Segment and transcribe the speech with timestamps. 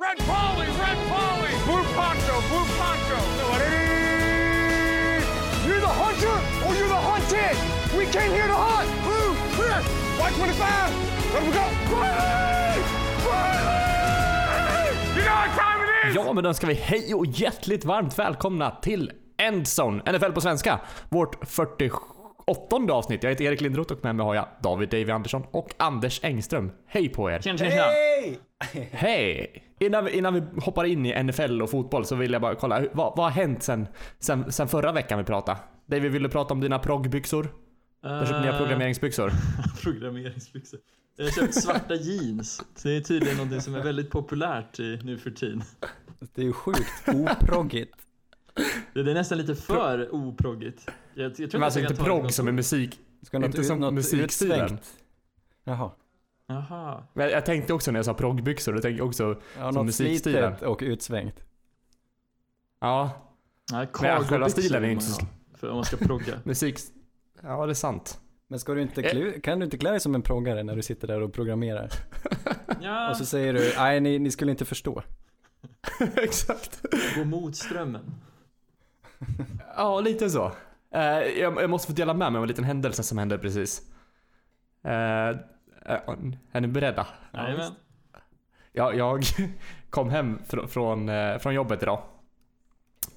[0.00, 3.18] Red Polly, Red Polly, Blue Poncho, Blue Poncho.
[5.66, 7.56] You're the hunter or you're the hunted.
[7.98, 8.88] We came here to hunt.
[9.04, 9.82] Blue, clear.
[10.18, 10.92] White 25.
[11.34, 11.64] Let we go.
[11.96, 12.80] Riley!
[13.26, 14.88] Riley!
[15.16, 16.16] You know what time it is?
[16.16, 20.80] Ja, men då ska vi hej och hjärtligt varmt välkomna till Endzone, NFL på svenska.
[21.08, 23.22] Vårt 48 avsnitt.
[23.22, 26.72] Jag heter Erik Lindroth och med mig har jag David Davy Andersson och Anders Engström.
[26.86, 27.40] Hej på er!
[27.40, 27.82] Tjena, tjena, tjena.
[27.82, 28.49] Hej!
[29.78, 32.80] Innan vi, innan vi hoppar in i NFL och fotboll så vill jag bara kolla,
[32.92, 33.86] vad, vad har hänt sen,
[34.18, 35.58] sen, sen förra veckan vi pratade?
[35.86, 37.48] David, vill du prata om dina proggbyxor?
[38.02, 39.32] Du har köpt nya Eh, programmeringsbyxor.
[39.82, 40.80] Programmeringsbyxor.
[41.16, 42.62] Jag har köpt svarta jeans.
[42.82, 45.62] Det är tydligen något som är väldigt populärt i, nu för tiden.
[46.34, 47.94] Det är ju sjukt oproggigt.
[48.94, 50.88] Det det är nästan lite för oproggigt.
[51.14, 52.98] Jag, jag tror Men alltså jag inte progg som är musik.
[53.22, 54.60] Ska något, Inte som något musikstilen.
[54.60, 54.82] utsvängt.
[55.64, 55.90] Jaha.
[56.50, 57.02] Jaha.
[57.12, 60.54] Men jag tänkte också när jag sa proggbyxor, då tänkte jag också, Ja, Som musikstilen.
[60.64, 61.44] och utsvängt.
[62.80, 63.10] ja,
[63.72, 66.34] Nej, själva cargo-byxor stilen är inte så- För om man ska progga.
[66.44, 66.78] musik...
[67.42, 68.20] Ja, det är sant.
[68.48, 69.10] Men ska du inte Eh.
[69.10, 71.88] klä, kan du inte klä dig som en proggare när du sitter där och programmerar?
[72.82, 75.02] Ja, Och så säger du, nej ni, ni skulle inte förstå.
[76.16, 76.80] Exakt.
[77.16, 78.14] gå mot strömmen.
[79.76, 80.52] Ja, lite så.
[80.94, 81.00] Eh,
[81.40, 83.82] jag, jag måste få dela med mig av en liten händelse som hände precis.
[84.84, 85.36] Eh,
[86.52, 87.06] är ni beredda?
[87.34, 87.72] Jajamän.
[88.72, 89.22] Jag, jag
[89.90, 92.02] kom hem fr- från, eh, från jobbet idag.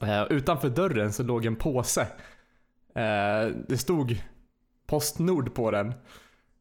[0.01, 2.01] Eh, utanför dörren så låg en påse.
[2.95, 4.17] Eh, det stod
[4.87, 5.93] Postnord på den.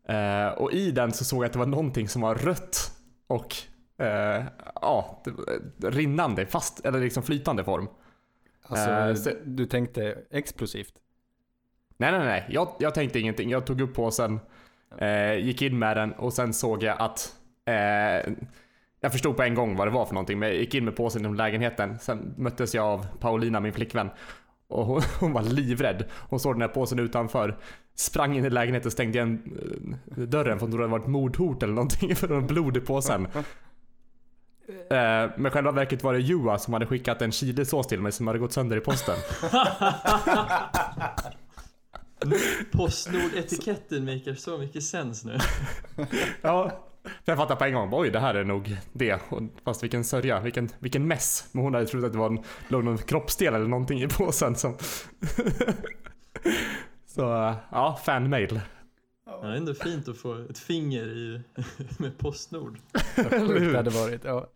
[0.09, 2.93] Eh, och i den så såg jag att det var någonting som var rött
[3.27, 3.55] och
[3.99, 4.45] eh,
[4.75, 7.89] ja, det var rinnande, fast, eller liksom flytande form.
[8.63, 10.95] Alltså, Eh, så- du tänkte explosivt.
[11.97, 12.47] Nej, nej, nej.
[12.51, 13.51] Jag, jag tänkte ingenting.
[13.51, 14.41] Jag tog upp påsen,
[14.99, 17.35] eh, gick in med den och sen såg jag att
[17.67, 18.33] eh,
[19.01, 20.97] jag förstod på en gång vad det var för någonting, men jag gick in med
[20.97, 21.99] påsen inom lägenheten.
[21.99, 24.11] Sen möttes jag av Paulina, min flickvän.
[24.69, 26.05] Och hon, hon var livrädd.
[26.13, 27.59] Hon såg den här påsen utanför.
[27.95, 29.43] Sprang in i lägenheten och stängde igen
[30.17, 32.77] eh, dörren för hon trodde det var ett mordhot eller någonting för det var blod
[32.77, 33.29] i påsen.
[34.91, 38.27] Eh, men själva verket var det Jua som hade skickat en chilisås till mig som
[38.27, 39.17] hade gått sönder i posten.
[42.73, 45.39] Postnord-etiketten maker så mycket sens nu.
[46.43, 46.89] Ja,
[47.25, 47.91] jag fattade på en gång.
[47.93, 49.21] Oj, det här är nog det.
[49.29, 51.49] Och Fast vilken sörja, vilken, vilken mess.
[51.53, 54.57] Men hon hade trott att det var en, låg någon kroppsdel eller någonting i påsen
[54.57, 54.77] som...
[57.07, 57.21] Så,
[57.71, 58.61] ja, fanmail.
[59.27, 61.41] Ja, det är ändå fint att få ett finger i,
[61.99, 62.79] med Postnord.
[63.17, 64.25] Vad det hade varit.
[64.25, 64.49] Ja.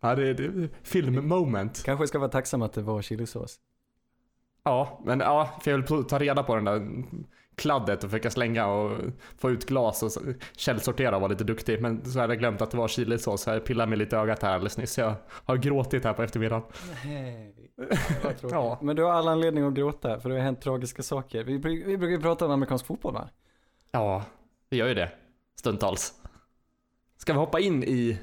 [0.00, 1.82] Ja, det är, det är film moment.
[1.84, 3.56] Kanske ska vara tacksam att det var chilisås.
[4.64, 7.04] Ja, men ja, för jag vill ta reda på den där
[7.56, 8.98] kladdet och försöka slänga och
[9.38, 10.22] få ut glas och
[10.56, 11.82] källsortera och vara lite duktig.
[11.82, 14.18] Men så hade jag glömt att det var chilisås så jag pillade mig lite i
[14.18, 14.98] ögat här alldeles nyss.
[14.98, 16.62] Jag har gråtit här på eftermiddagen.
[17.04, 17.54] Nej.
[18.42, 18.78] Ja.
[18.82, 21.44] Men du har all anledning att gråta för det har hänt tragiska saker.
[21.44, 23.28] Vi, vi brukar ju prata om amerikansk fotboll va?
[23.90, 24.24] Ja,
[24.70, 25.10] vi gör ju det.
[25.58, 26.14] Stundtals.
[27.16, 28.18] Ska vi hoppa in i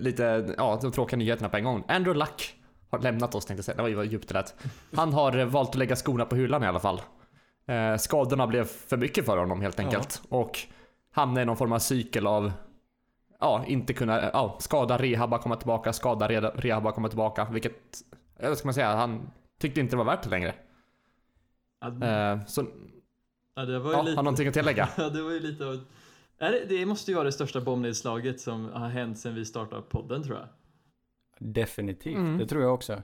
[0.00, 1.84] lite, ja, de tråkiga nyheterna på en gång.
[1.88, 2.55] Andrew Luck
[2.90, 3.88] har lämnat oss tänkte jag säga.
[3.88, 4.54] Det var djupt lät.
[4.94, 7.00] Han har eh, valt att lägga skorna på hyllan i alla fall.
[7.66, 10.22] Eh, skadorna blev för mycket för honom helt enkelt.
[10.28, 10.58] Och
[11.10, 12.52] hamnade i någon form av cykel av
[13.40, 17.48] Ja, inte kunna, ja, skada, rehabba, komma tillbaka, skada, rehabba, komma tillbaka.
[17.52, 17.74] Vilket,
[18.38, 19.30] ja, vad ska man säga, han
[19.60, 20.54] tyckte inte det var värt det längre.
[21.80, 22.66] Ja, Eh, så,
[23.54, 24.16] ja, det var ju ja, lite...
[24.16, 24.88] har någonting att tillägga?
[24.96, 25.84] Ja, det var ju lite av...
[26.68, 30.36] Det måste ju vara det största bombnedslaget som har hänt sedan vi startade podden tror
[30.36, 30.48] jag.
[31.38, 32.38] Definitivt, Mm.
[32.38, 33.02] det tror jag också.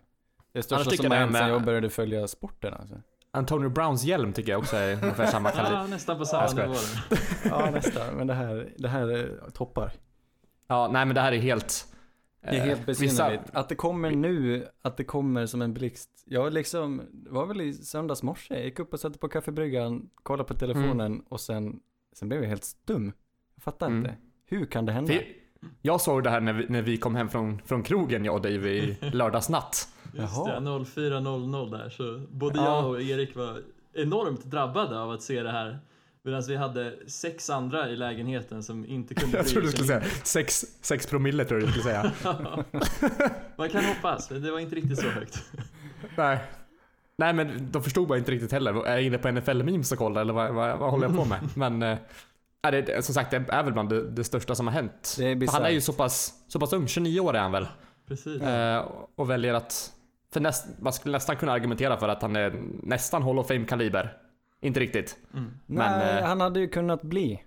[0.53, 3.01] Det största som jag har hänt sen jag började följa sporten alltså.
[3.31, 5.77] Antonio Browns hjälm tycker jag också är ungefär samma kaliber.
[5.81, 6.75] Ja, nästan på samma nivå.
[7.45, 9.93] Ja nästan, men det här, det här är toppar.
[10.67, 11.89] Ja, nej men det här är helt...
[12.41, 13.43] Det är helt eh, besynnerligt.
[13.53, 16.11] Att det kommer nu, att det kommer som en blixt.
[16.27, 20.11] Jag liksom, det var väl i söndags morse, jag gick upp och satte på kaffebryggan,
[20.23, 21.81] kollade på telefonen och sen,
[22.13, 23.13] sen blev jag helt stum.
[23.55, 23.99] Jag fattar Mm.
[23.99, 24.17] inte.
[24.47, 25.13] Hur kan det hända?
[25.13, 25.23] För
[25.83, 28.43] jag såg det här när vi, när vi kom hem från, från krogen, jag och
[28.43, 29.89] Dave, i lördagsnatt.
[30.15, 30.61] Just Jaha.
[30.61, 31.91] det, 04.00 där.
[31.91, 32.65] Så både Ja.
[32.65, 33.63] jag och Erik var
[33.95, 35.79] enormt drabbade av att se det här.
[36.25, 40.03] Medan vi hade sex andra i lägenheten som inte kunde Jag trodde du skulle säga
[40.23, 42.13] 6, 6 promille tror jag du skulle säga.
[43.57, 45.43] Man kan hoppas, men det var inte riktigt så högt.
[46.17, 46.39] nej.
[47.19, 48.87] Nej men de förstod bara inte riktigt heller.
[48.87, 51.39] Är jag inne på NFL-memes och kollar eller vad, vad, vad håller jag på med?
[51.55, 51.97] Men
[52.63, 55.15] eh, nej, det, som sagt, det är väl bland det, det största som har hänt.
[55.19, 57.53] Det är För han är ju så pass, så pass ung, 29 år är han
[57.53, 57.67] väl?
[58.09, 58.43] Precis.
[58.43, 59.93] Eh, och väljer att...
[60.33, 64.17] För näst, man skulle nästan kunna argumentera för att han är nästan Hall of Fame-kaliber.
[64.61, 65.19] Inte riktigt.
[65.35, 65.51] Mm.
[65.67, 67.45] Men, Nej, eh, han hade ju kunnat bli.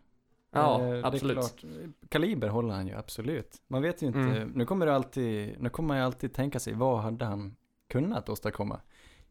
[0.51, 1.37] Ja, Eh, det är absolut.
[1.37, 1.63] klart.
[2.09, 3.55] Kaliber håller han ju absolut.
[3.67, 4.49] Man vet ju inte, Mm.
[4.55, 7.55] nu kommer det alltid, nu kommer man ju alltid tänka sig vad hade han
[7.89, 8.79] kunnat åstadkomma?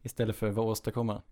[0.02, 1.22] Istället för vad åstadkomma?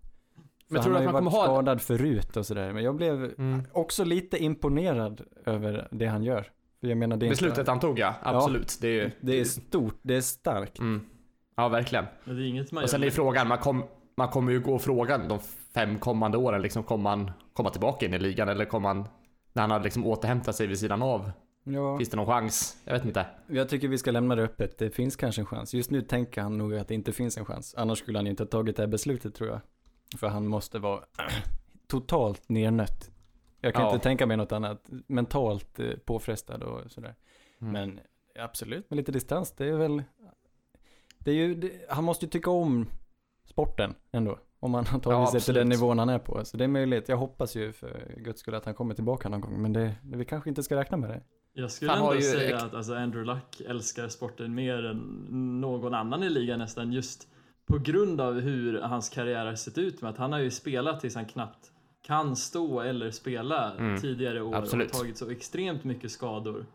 [0.67, 2.73] Men tror han har att ju man varit kommer ha- skadad förut och sådär.
[2.73, 3.61] Men jag blev Mm.
[3.71, 6.41] också lite imponerad över det han gör.
[6.81, 8.77] För jag menar det Beslutet inte, han tog ja, absolut.
[8.81, 9.11] Det är ju...
[9.21, 10.79] det är stort, det är starkt.
[10.79, 11.05] Mm.
[11.55, 12.05] Ja, verkligen.
[12.23, 13.83] Men det är inget man Och sen är frågan, man, kom,
[14.17, 15.39] man kommer ju gå frågan de
[15.73, 19.07] fem kommande åren, liksom, kommer han komma tillbaka in i ligan eller kommer han,
[19.53, 21.31] när han har liksom återhämtat sig vid sidan av,
[21.65, 22.77] Ja, finns det någon chans?
[22.85, 23.25] Jag vet inte.
[23.47, 24.77] jag tycker vi ska lämna det öppet.
[24.77, 25.73] Det finns kanske en chans.
[25.73, 27.75] Just nu tänker han nog att det inte finns en chans.
[27.77, 29.59] Annars skulle han ju inte ha tagit det här beslutet tror jag.
[30.17, 31.03] För han måste vara
[31.87, 33.09] totalt nernött.
[33.61, 33.93] Jag kan Ja.
[33.93, 34.89] inte tänka mig något annat.
[35.07, 37.15] Mentalt eh, påfrestad och sådär.
[37.61, 37.73] Mm.
[37.73, 37.99] Men
[38.39, 39.51] absolut, med lite distans.
[39.51, 40.03] Det är väl...
[41.19, 42.89] Det är ju, det, han måste ju tycka om
[43.45, 44.39] sporten ändå.
[44.59, 46.45] Om han har tagit Ja, sig till den nivån han är på.
[46.45, 47.09] Så det är möjligt.
[47.09, 49.61] Jag hoppas ju för guds skull att han kommer tillbaka någon gång.
[49.61, 51.21] Men det, det vi kanske inte ska räkna med det.
[51.53, 54.97] Jag skulle Han har ändå ju säga att alltså, Andrew Luck älskar sporten mer än
[55.61, 57.27] någon annan i ligan nästan just
[57.65, 60.99] på grund av hur hans karriär har sett ut med att han har ju spelat
[60.99, 61.71] tills han knappt
[62.05, 64.91] kan stå eller spela Mm, tidigare år absolut.
[64.91, 66.65] och tagit så extremt mycket skador.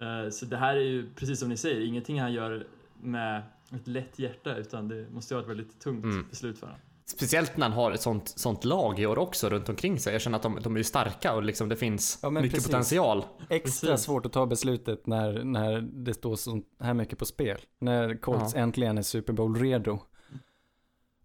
[0.00, 2.66] Eh, Så det här är ju precis som ni säger, ingenting han gör
[3.02, 3.42] med
[3.74, 6.26] ett lätt hjärta utan det måste ju vara ett väldigt tungt Mm.
[6.30, 6.80] beslut för honom.
[7.04, 10.12] Speciellt när han har ett sånt, sånt lag i år också runt omkring sig.
[10.12, 12.66] Jag känner att de, de är ju starka och liksom det finns Ja, mycket precis.
[12.66, 13.24] potential.
[13.48, 14.04] Extra Precis.
[14.06, 17.58] svårt att ta beslutet när, när det står så här mycket på spel.
[17.80, 18.60] När Colts Ja.
[18.60, 19.90] äntligen är Super Bowl-redo.
[19.92, 20.06] Och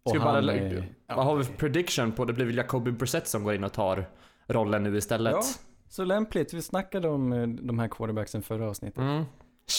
[0.09, 2.25] Ska vi bara, han lä- är- vad har vi för prediction på?
[2.25, 4.05] Det blir väl Jacoby Brissett som går in och tar
[4.47, 5.33] rollen nu istället.
[5.33, 5.41] Ja,
[5.89, 6.53] så lämpligt.
[6.53, 8.99] Vi snackade om eh, de här quarterbacksen förra avsnittet.
[8.99, 9.23] Mm.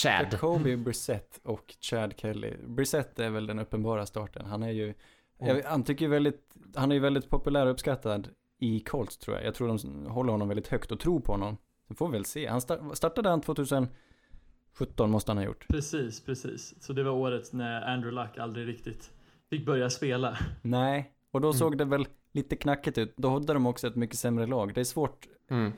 [0.03, 0.27] Chad.
[0.33, 2.55] Jacoby Brissett och Chad Kelly.
[2.67, 4.47] Brissett är väl den uppenbara starten.
[4.47, 4.95] Han är ju,
[5.39, 8.29] jag, han tycker ju väldigt, han är ju väldigt populär och uppskattad
[8.61, 9.47] i Colts tror jag.
[9.47, 11.57] Jag tror de håller honom väldigt högt och tror på honom.
[11.87, 12.47] Sen får vi väl se.
[12.47, 13.91] Han start, startade han 2017
[15.11, 15.69] måste han ha gjort.
[15.69, 16.75] Precis, precis.
[16.83, 19.11] Så det var året när Andrew Luck aldrig riktigt
[19.51, 20.39] fick börja spela.
[20.63, 21.59] Nej, och då Mm.
[21.59, 23.15] såg det väl lite knackigt ut.
[23.17, 24.75] Då hade de också ett mycket sämre lag.
[24.75, 25.27] Det är svårt.
[25.51, 25.73] Mm.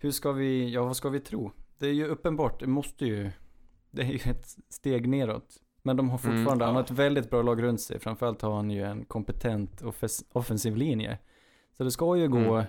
[0.00, 1.52] Hur ska vi, ja vad ska vi tro?
[1.78, 3.30] Det är ju uppenbart, det måste ju,
[3.90, 5.56] det är ju ett steg neråt.
[5.82, 6.84] Men de har Mm, fortfarande, han har ja.
[6.84, 7.98] ett väldigt bra lag runt sig.
[7.98, 9.82] Framförallt har han ju en kompetent
[10.32, 11.18] offensiv linje.
[11.76, 12.64] Så det ska ju gå Mm.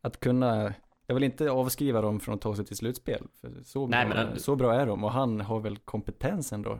[0.00, 0.74] att kunna,
[1.06, 3.26] jag vill inte avskriva dem från att ta sig till slutspel.
[3.40, 6.78] För så, Nej, bra, men- så bra är de och han har väl kompetensen då.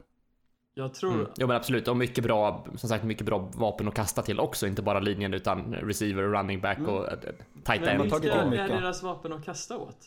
[0.77, 1.27] Jag tror, Mm.
[1.37, 4.67] Jo men absolut, och mycket bra, som sagt mycket bra vapen att kasta till också.
[4.67, 6.91] Inte bara linjen utan receiver, running back Mm.
[6.91, 7.19] och eh,
[7.65, 8.03] tight men end.
[8.03, 9.99] vilka är deras vapen att kasta åt?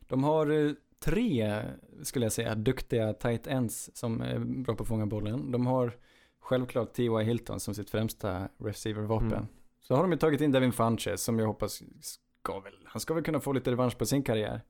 [0.00, 0.72] De har eh,
[1.04, 1.62] tre,
[2.02, 5.52] skulle jag säga, duktiga tight ends som är bra på att fånga bollen.
[5.52, 5.92] De har
[6.40, 7.22] självklart T.Y.
[7.24, 9.32] Hilton som sitt främsta receiver-vapen.
[9.32, 9.46] Mm.
[9.80, 13.14] Så har de ju tagit in Devin Funches som jag hoppas ska väl, han ska
[13.14, 14.60] väl kunna få lite revansch på sin karriär.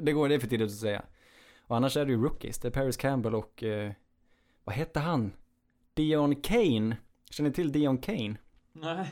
[0.00, 1.02] Det går, det är för tidigt att säga.
[1.66, 3.92] Och annars är det ju rookies, det är Paris Campbell och, eh,
[4.64, 5.32] vad hette han?
[5.94, 6.96] Dion Kane.
[7.30, 8.34] Känner ni till Dion Kane?
[8.72, 9.06] Nej.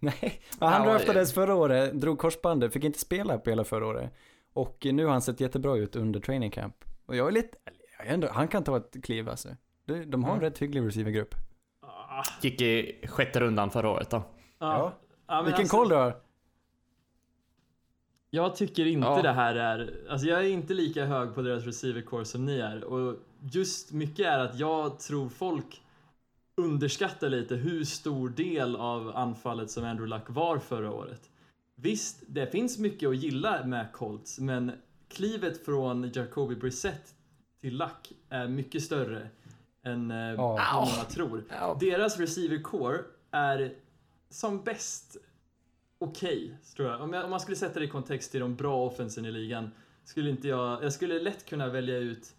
[0.00, 4.12] Nej, han Ja, draftades förra året, drog korsbandet, fick inte spela på hela förra året.
[4.52, 6.84] Och nu har han sett jättebra ut under training camp.
[7.06, 7.58] Och jag är lite,
[7.98, 9.48] jag är ändå, han kan ta ett kliv alltså.
[9.84, 10.50] De, de har en Mm.
[10.50, 11.34] rätt hygglig receivergrupp.
[11.82, 14.22] Ah, Gick i sjätte rundan förra året då.
[14.58, 14.92] ja.
[15.26, 16.20] Ja, Vilken alltså, koll du har.
[18.30, 19.22] Jag tycker inte Ja.
[19.22, 22.58] det här är, alltså jag är inte lika hög på deras receiver core som ni
[22.58, 25.82] är och just mycket är att jag tror folk
[26.56, 31.30] underskattar lite hur stor del av anfallet som Andrew Luck var förra året.
[31.74, 34.72] Visst, det finns mycket att gilla med Colts, men
[35.08, 37.14] klivet från Jacoby Brissett
[37.60, 39.28] till Luck är mycket större
[39.82, 40.34] än eh, Ja.
[40.36, 41.44] vad många tror.
[41.80, 42.98] Deras receiver core
[43.30, 43.74] är
[44.30, 45.16] som bäst
[45.98, 47.00] okej, tror jag.
[47.00, 47.24] Om, jag.
[47.24, 49.70] om man skulle sätta det i kontext till de bra offensen i ligan,
[50.04, 50.84] skulle inte jag...
[50.84, 52.34] Jag skulle lätt kunna välja ut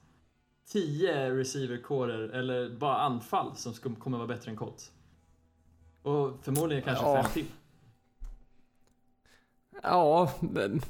[0.72, 4.92] 10 receiver-corer, eller bara anfall, som skulle, kommer vara bättre än Colts.
[6.02, 7.24] Och förmodligen kanske Ja.
[7.24, 7.46] fem till.
[9.84, 10.82] Ja, men,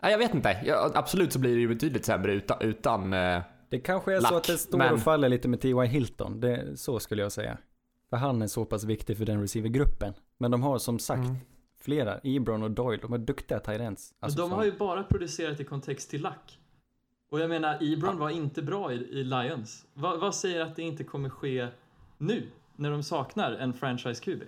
[0.00, 0.62] ja, jag vet inte.
[0.64, 4.22] Ja, absolut så blir det ju betydligt sämre utan, utan eh, Det kanske är så
[4.22, 5.86] Lack, att det står men- och faller lite med T.Y.
[5.86, 6.40] Hilton.
[6.40, 7.58] Det, så skulle jag säga.
[8.10, 10.14] För han är så pass viktig för den receivergruppen.
[10.38, 11.36] Men de har som sagt Mm.
[11.80, 14.14] flera, Ebron och Doyle, de är duktiga tight ends.
[14.20, 16.58] Alltså de har ju bara producerat i kontext till Luck.
[17.34, 19.84] Och jag menar, Ebron var inte bra i, i Lions.
[19.94, 21.68] Va, vad säger att det inte kommer ske
[22.18, 22.42] nu,
[22.76, 24.42] när de saknar en franchise-QB?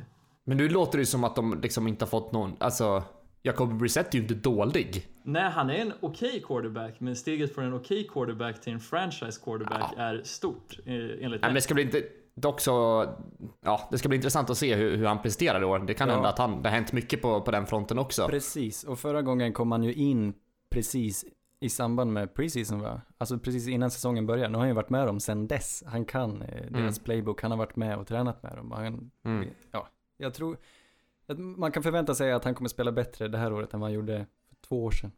[0.44, 3.02] Men nu låter det ju som att de liksom inte har fått någon, alltså
[3.42, 5.06] Jacob Brissett är ju inte dålig.
[5.22, 9.40] Nej, han är en okej quarterback, men steget från en okej quarterback till en franchise
[9.44, 11.38] quarterback är stort, eh, enligt Nej, mig.
[11.40, 12.02] men det ska bli inte,
[12.34, 13.06] dock så,
[13.64, 15.78] ja det ska bli intressant att se hur, hur han presterar år.
[15.78, 16.14] Det kan Ja.
[16.14, 18.28] hända att han, det har hänt mycket på, på den fronten också.
[18.28, 20.34] Precis, och förra gången kom han ju in
[20.70, 21.24] precis
[21.60, 23.00] i samband med preseason va?
[23.18, 24.48] Alltså precis innan säsongen börjar.
[24.48, 25.82] Nu har han ju varit med dem sedan dess.
[25.86, 27.04] Han kan eh, deras Mm.
[27.04, 28.70] playbook, han har varit med och tränat med dem.
[28.72, 29.48] Han, Mm.
[29.70, 30.58] Ja, jag tror
[31.26, 33.86] att man kan förvänta sig att han kommer spela bättre det här året än vad
[33.90, 35.12] han gjorde för två år sedan.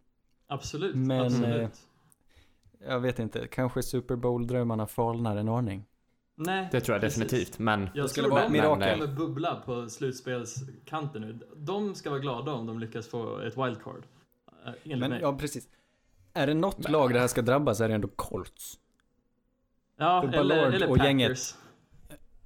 [0.47, 1.62] Absolut, Men, absolut.
[1.62, 1.68] eh,
[2.88, 5.85] Jag vet inte, kanske Super Bowl-drömmarna falnar en aning.
[6.40, 7.23] Nej, Det tror jag precis.
[7.23, 8.99] definitivt, men Jag skulle vara mirakel.
[9.00, 11.38] kommer bubbla på slutspelskanten nu.
[11.57, 14.02] De ska vara glada om de lyckas få ett wildcard.
[14.66, 15.21] Eh, Enligt Men mig.
[15.23, 15.68] ja, precis.
[16.38, 18.78] Är det något lag det här ska drabba så är det ändå Colts.
[19.99, 21.07] ja, för eller, Ballard eller och Packers.
[21.07, 21.38] gänget.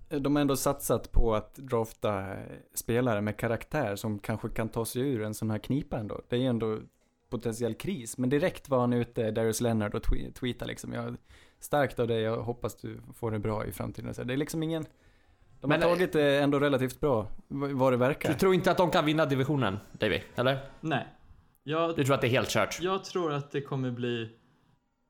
[0.09, 2.37] De har ändå satsat på att drafta eh,
[2.75, 6.21] spelare med karaktär som kanske kan ta sig ur en sån här knipa ändå.
[6.29, 6.79] Det är ju ändå
[7.31, 8.19] potentiell kris.
[8.19, 10.93] Men direkt var han ute, Darius Leonard, och twe- tweetade liksom.
[10.93, 11.17] Jag,
[11.61, 14.15] starkt av dig, jag hoppas du får det bra i framtiden.
[14.15, 14.83] Så det är liksom ingen...
[15.61, 18.29] De har Men, eh, tagit det ändå relativt bra, vad det verkar.
[18.29, 20.21] du tror inte att de kan vinna divisionen, Davy?
[20.35, 20.59] Eller?
[20.81, 21.07] Nej.
[21.63, 22.79] Jag, Du tror att det är helt kört?
[22.81, 24.31] jag tror att det kommer bli...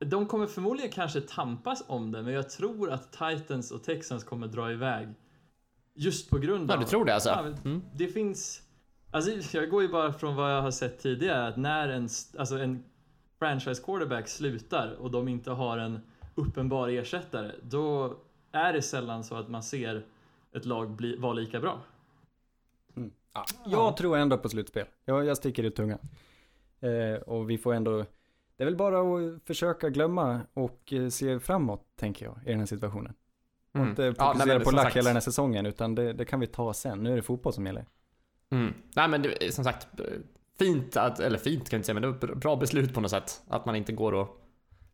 [0.05, 4.47] De kommer förmodligen kanske tampas om det, men jag tror att Titans och Texans kommer
[4.47, 5.09] dra iväg.
[5.95, 6.81] Just på grund Ja, av...
[6.81, 7.29] du tror det alltså?
[7.31, 7.83] Ja, men Mm.
[7.95, 8.63] Det finns...
[9.11, 12.59] Alltså, jag går ju bara från vad jag har sett tidigare, att när en, alltså
[12.59, 12.85] en
[13.39, 16.01] franchise quarterback slutar och de inte har en
[16.35, 18.17] uppenbar ersättare, då
[18.53, 20.05] är det sällan så att man ser
[20.53, 21.81] ett lag bli, vara lika bra.
[23.65, 24.87] Jag tror ändå på slutspel.
[25.05, 25.99] Jag, jag sticker ut tungan.
[26.83, 28.05] Eh, och vi får ändå...
[28.57, 32.59] Det är väl bara att försöka glömma och eh, se framåt, tänker jag, i den
[32.59, 33.15] här situationen.
[33.73, 33.89] Och Mm.
[33.89, 36.25] inte Ja, fokusera nej, men på lack sagt- hela den här säsongen, utan det, det
[36.25, 36.99] kan vi ta sen.
[37.03, 37.87] Nu är det fotboll som gäller.
[38.51, 38.75] Mm.
[38.97, 39.87] Nej men det, som sagt,
[40.59, 43.11] fint att, eller fint kan jag inte säga, men det var bra beslut på något
[43.11, 43.43] sätt.
[43.49, 44.41] Att man inte går och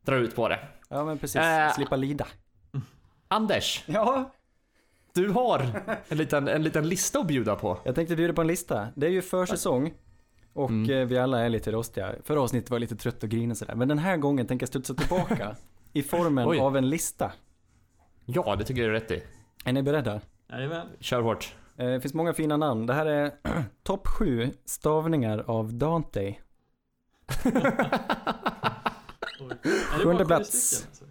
[0.02, 0.60] drar ut på det.
[0.88, 1.36] Ja, men precis.
[1.36, 1.72] Eh.
[1.74, 2.26] Slippa lida.
[3.28, 4.30] Anders, Ja,
[5.14, 7.78] du har en liten, en liten lista att bjuda på.
[7.84, 8.88] jag tänkte bjuda på en lista.
[8.94, 9.94] Det är ju försäsong.
[10.52, 10.90] Och Mm.
[10.90, 12.14] eh, vi alla är lite rostiga.
[12.24, 13.74] Förra avsnittet var jag lite trött och grinig sådär.
[13.74, 15.56] Men den här gången tänker jag studsa tillbaka
[15.92, 16.58] i formen Oj.
[16.58, 17.32] av en lista.
[18.24, 19.22] Ja, det tycker jag är rätt i.
[19.64, 20.20] Är ni beredda?
[20.50, 20.86] Jajamän.
[21.00, 21.54] Kör hårt.
[21.76, 22.86] Eh, Det finns många fina namn.
[22.86, 23.32] Det här är
[23.82, 26.34] topp sju stavningar av Dante.
[29.62, 30.86] Det Sjunde plats.
[30.88, 31.04] alltså?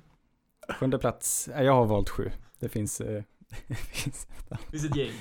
[0.80, 1.50] Sjunde plats.
[1.58, 2.32] Jag har valt sju.
[2.60, 3.02] Det finns...
[3.02, 3.24] eh,
[3.68, 5.12] det finns Det finns ett gäng.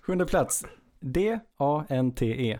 [0.00, 0.64] Sjunde plats.
[1.00, 2.58] D-A-N-T-E.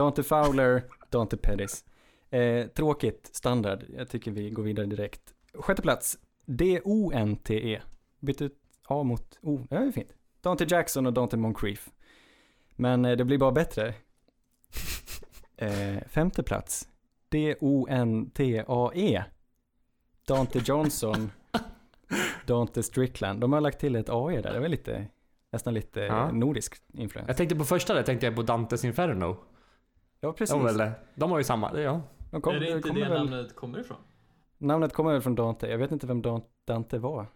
[0.00, 1.84] Dante Fowler, Dante Pettis.
[2.30, 3.84] Eh, tråkigt, standard.
[3.96, 5.34] Jag tycker vi går vidare direkt.
[5.54, 6.18] Sjätte plats.
[6.46, 7.80] D-O-N-T-E.
[8.20, 9.66] Byt ut A mot O.
[9.70, 10.14] Det är fint.
[10.40, 11.90] Dante Jackson och Dante Moncrief.
[12.76, 13.94] Men eh, det blir bara bättre.
[15.56, 16.88] Eh, femte plats.
[17.28, 19.24] D-O-N-T-A-E.
[20.26, 21.30] Dante Johnson.
[22.46, 23.40] Dante Strickland.
[23.40, 24.52] De har lagt till ett A-E där.
[24.52, 25.06] Det var lite,
[25.52, 26.32] nästan lite Ja.
[26.32, 27.28] nordisk influens.
[27.28, 29.36] Jag tänkte på första där, tänkte jag på Dantes Inferno.
[30.20, 30.54] Ja, precis.
[30.54, 32.00] De, var väl, de har ju samma, det- ja.
[32.30, 33.96] De kom, är det inte kommer det väl, namnet kommer ifrån?
[34.58, 35.66] namnet kommer väl från Dante.
[35.68, 37.26] Jag vet inte vem Dan- Dante var.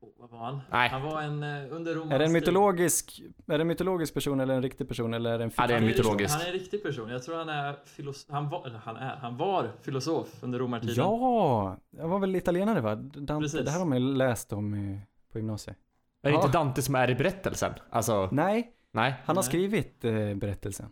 [0.00, 0.60] Oh, vad var han?
[0.70, 0.88] Nej.
[0.88, 4.40] Han var en uh, under romans Är det en mytologisk, är det en mytologisk person
[4.40, 6.34] eller en riktig person eller är det en Ja, det är en Han mytologisk.
[6.34, 7.08] Han är en riktig person.
[7.10, 8.30] Jag tror han är filosof.
[8.30, 10.94] Han var, han är, han var filosof under romartiden.
[10.96, 12.94] Ja, jag var väl italienare va?
[12.94, 13.64] Dante, Precis.
[13.64, 15.00] det här har man ju läst om i,
[15.32, 15.76] på gymnasiet.
[16.22, 16.40] Är det Ja.
[16.44, 17.72] inte Dante som är i berättelsen?
[17.90, 19.14] Alltså, Nej, nej.
[19.24, 19.48] han har Nej.
[19.48, 20.90] skrivit eh, berättelsen.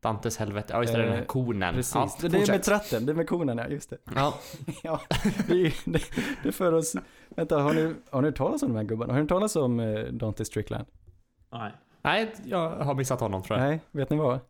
[0.00, 0.72] Dantes helvete.
[0.72, 1.74] Ja, just det, den här Eh, konen.
[1.74, 1.94] Precis.
[1.94, 2.64] Ja, det, det är med fortsätt.
[2.64, 3.96] tratten, det är med konen ja, just det.
[4.14, 4.34] Ja.
[4.82, 5.00] ja,
[5.48, 6.02] det, det,
[6.42, 6.96] det för oss...
[7.28, 9.12] Vänta, har ni, har ni hört talas om de här gubbarna?
[9.12, 10.86] Har ni hört talas om eh, Dante Strickland?
[11.52, 11.72] Nej.
[12.02, 13.68] Nej, jag har missat honom tror jag.
[13.68, 14.40] Nej, vet ni vad?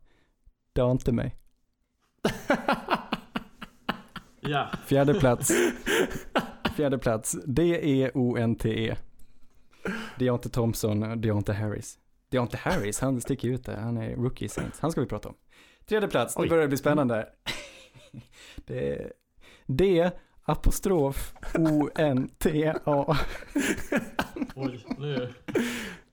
[0.73, 1.37] Dante mig.
[4.41, 4.69] Ja.
[4.87, 5.53] Fjärde plats.
[6.77, 7.37] Fjärde plats.
[7.47, 8.97] D-E-O-N-T-E.
[10.19, 11.99] Deontay Thompson, Deontay Harris.
[12.31, 13.77] Deontay Harris, han sticker ut där.
[13.77, 14.81] Han är rookie i Saints.
[14.81, 15.35] Han ska vi prata om.
[15.89, 17.29] Tredje plats, nu börjar det bli spännande.
[18.67, 19.13] Det är
[19.67, 20.11] D,
[20.43, 23.17] apostrof, O-N-T-A.
[24.55, 25.29] Oj, nu.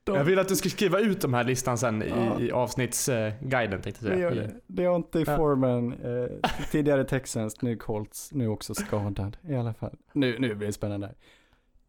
[0.05, 2.39] Jag vill att du ska skriva ut de här listan sen Ja.
[2.39, 4.29] i, i avsnittsguiden tänkte jag säga.
[4.29, 4.53] det.
[4.67, 5.38] Deontay Ja.
[5.38, 9.97] Foreman, eh, tidigare Texans, nu Colts, nu också skadad i alla fall.
[10.13, 11.13] Nu, nu blir det spännande.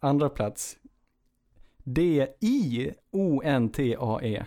[0.01, 0.77] Andra plats.
[3.21, 4.45] D-I-O-N-T-A-E.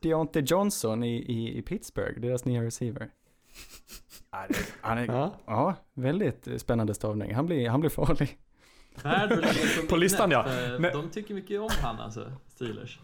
[0.00, 3.10] Deontay Johnson i, i, i Pittsburgh, deras nya receiver.
[4.80, 5.34] Han är, Ja.
[5.46, 7.34] ja, väldigt eh, spännande stavning.
[7.34, 8.38] Han blir, han blir farlig.
[9.88, 10.46] På listan, ja.
[10.78, 10.90] Nej.
[10.92, 13.00] De tycker mycket om han alltså, Steelers.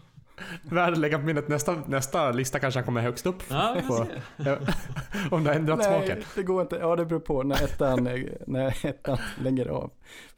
[0.63, 1.47] Värd att lägga på minnet.
[1.47, 3.43] Nästa, nästa lista kanske han kommer högst upp.
[3.49, 4.07] Ja, På-.
[5.35, 6.23] Om det har ändrat smaken.
[6.35, 6.75] det går inte.
[6.75, 9.91] Ja, det beror på när ettan, eh, när ettan lägger av.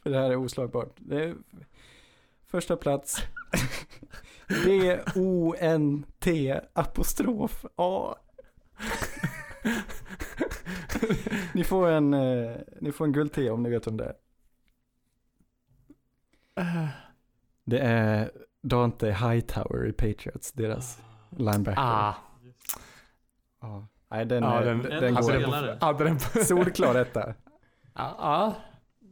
[0.04, 0.96] För det här är oslagbart.
[0.98, 1.36] Det är
[2.52, 3.18] första plats.
[4.66, 8.16] D-O-N-T apostrof A.
[11.54, 14.14] Ni får en, eh, ni får en guld om ni vet om det är.
[17.66, 18.32] Det är
[18.64, 21.82] Dante Hightower i Patriots, deras linebacker.
[21.82, 22.16] Ah.
[23.62, 23.88] Ja.
[24.10, 25.40] Nej, den, Ja, är, den- den, En den Alltså, går.
[25.40, 27.34] den på, hade den på, Solklar etta.
[27.96, 28.56] ja, ja,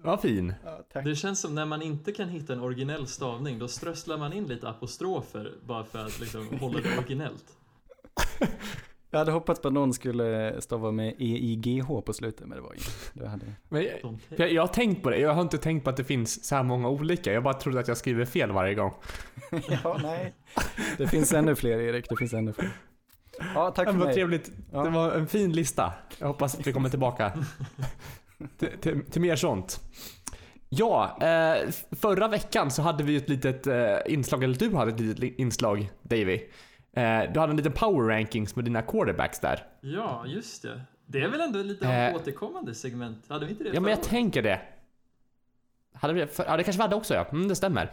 [0.03, 0.53] vad fin.
[0.65, 1.05] Ja, tack.
[1.05, 4.47] Det känns som när man inte kan hitta en originell stavning, då strösslar man in
[4.47, 7.45] lite apostrofer bara för att liksom hålla det originellt.
[9.11, 12.73] Jag hade hoppats på att någon skulle stava med EIGH på slutet, men det var
[12.73, 12.89] inte.
[13.13, 13.45] Det hade...
[13.69, 13.87] Men
[14.37, 16.55] jag, jag har tänkt på det, jag har inte tänkt på att det finns så
[16.55, 17.33] här många olika.
[17.33, 18.93] Jag bara trodde att jag skriver fel varje gång.
[19.83, 20.33] Ja, nej.
[20.97, 22.09] Det finns ännu fler, Erik.
[22.09, 22.69] Det finns ännu fler.
[23.55, 24.15] Ja, tack Det för var mig.
[24.15, 24.51] trevligt.
[24.71, 24.83] Ja.
[24.83, 25.93] Det var en fin lista.
[26.19, 27.31] Jag hoppas att vi kommer tillbaka
[28.57, 29.79] till, till, till mer sånt.
[30.69, 34.99] Ja, eh, förra veckan så hade vi ett litet eh, inslag, eller du hade ett
[34.99, 36.33] litet li- inslag Davy.
[36.93, 39.63] Eh, du hade en liten power rankings med dina quarterbacks där.
[39.81, 40.81] Ja, just det.
[41.05, 42.15] Det är väl ändå lite av Eh.
[42.15, 43.25] återkommande segment?
[43.29, 44.09] Hade vi inte det Ja men jag året?
[44.09, 44.61] tänker det.
[45.93, 47.91] Hade vi, för, ja det kanske vi hade också ja, mm, det stämmer.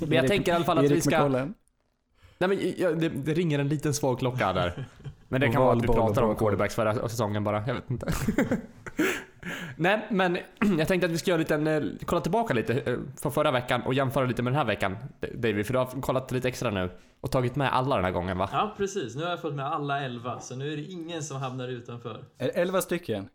[0.00, 1.28] Men jag tänker i alla fall att vi ska...
[1.28, 4.84] Nej men ja, det, det ringer en liten svag klocka där.
[5.28, 8.06] Men det kan vara att vi pratar om quarterbacks förra säsongen bara, jag vet inte.
[9.76, 10.38] Nej men
[10.78, 13.50] jag tänkte att vi ska göra lite en, eh, kolla tillbaka lite eh, från förra
[13.50, 14.96] veckan och jämföra lite med den här veckan
[15.34, 18.38] David, för du har kollat lite extra nu och tagit med alla den här gången
[18.38, 18.48] va?
[18.52, 19.16] Ja, precis.
[19.16, 22.24] Nu har jag fått med alla elva, så nu är det ingen som hamnar utanför.
[22.38, 23.28] Elva stycken.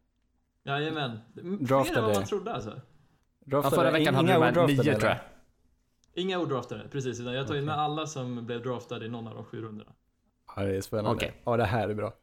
[0.65, 1.19] Jajamän.
[1.33, 2.01] Fler än Draftade.
[2.01, 2.69] vad man trodde alltså.
[2.69, 2.81] Ja,
[3.45, 3.75] Draftade.
[3.75, 4.93] förra veckan hade du med nio eller?
[4.93, 5.19] tror jag.
[6.15, 7.19] Inga odraftade, precis.
[7.19, 9.91] Utan jag har tagit med alla som blev draftade i någon av de sju rundorna.
[10.55, 11.11] Ja, det är spännande.
[11.11, 11.33] Okej.
[11.43, 12.13] Ja, det här är bra.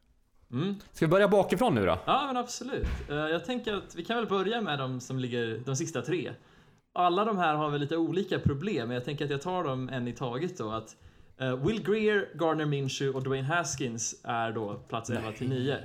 [0.51, 0.75] Mm.
[0.91, 1.99] Ska vi börja bakifrån nu då?
[2.05, 2.87] Ja, men absolut.
[3.09, 6.31] Eh, Jag tänker att vi kan väl börja med de som ligger, de sista tre.
[6.93, 9.89] Alla de här har väl lite olika problem, men jag tänker att jag tar dem
[9.89, 10.69] en i taget då.
[10.71, 10.95] Att
[11.37, 15.77] eh, Will Greer, Gardner Minshew och Dwayne Haskins är då plats 11 till 9.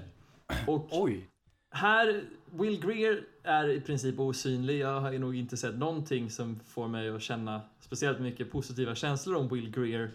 [0.67, 1.29] Och Oj.
[1.71, 4.79] här, Will Greer är i princip osynlig.
[4.79, 8.95] Jag har ju nog inte sett någonting som får mig att känna speciellt mycket positiva
[8.95, 10.11] känslor om Will Greer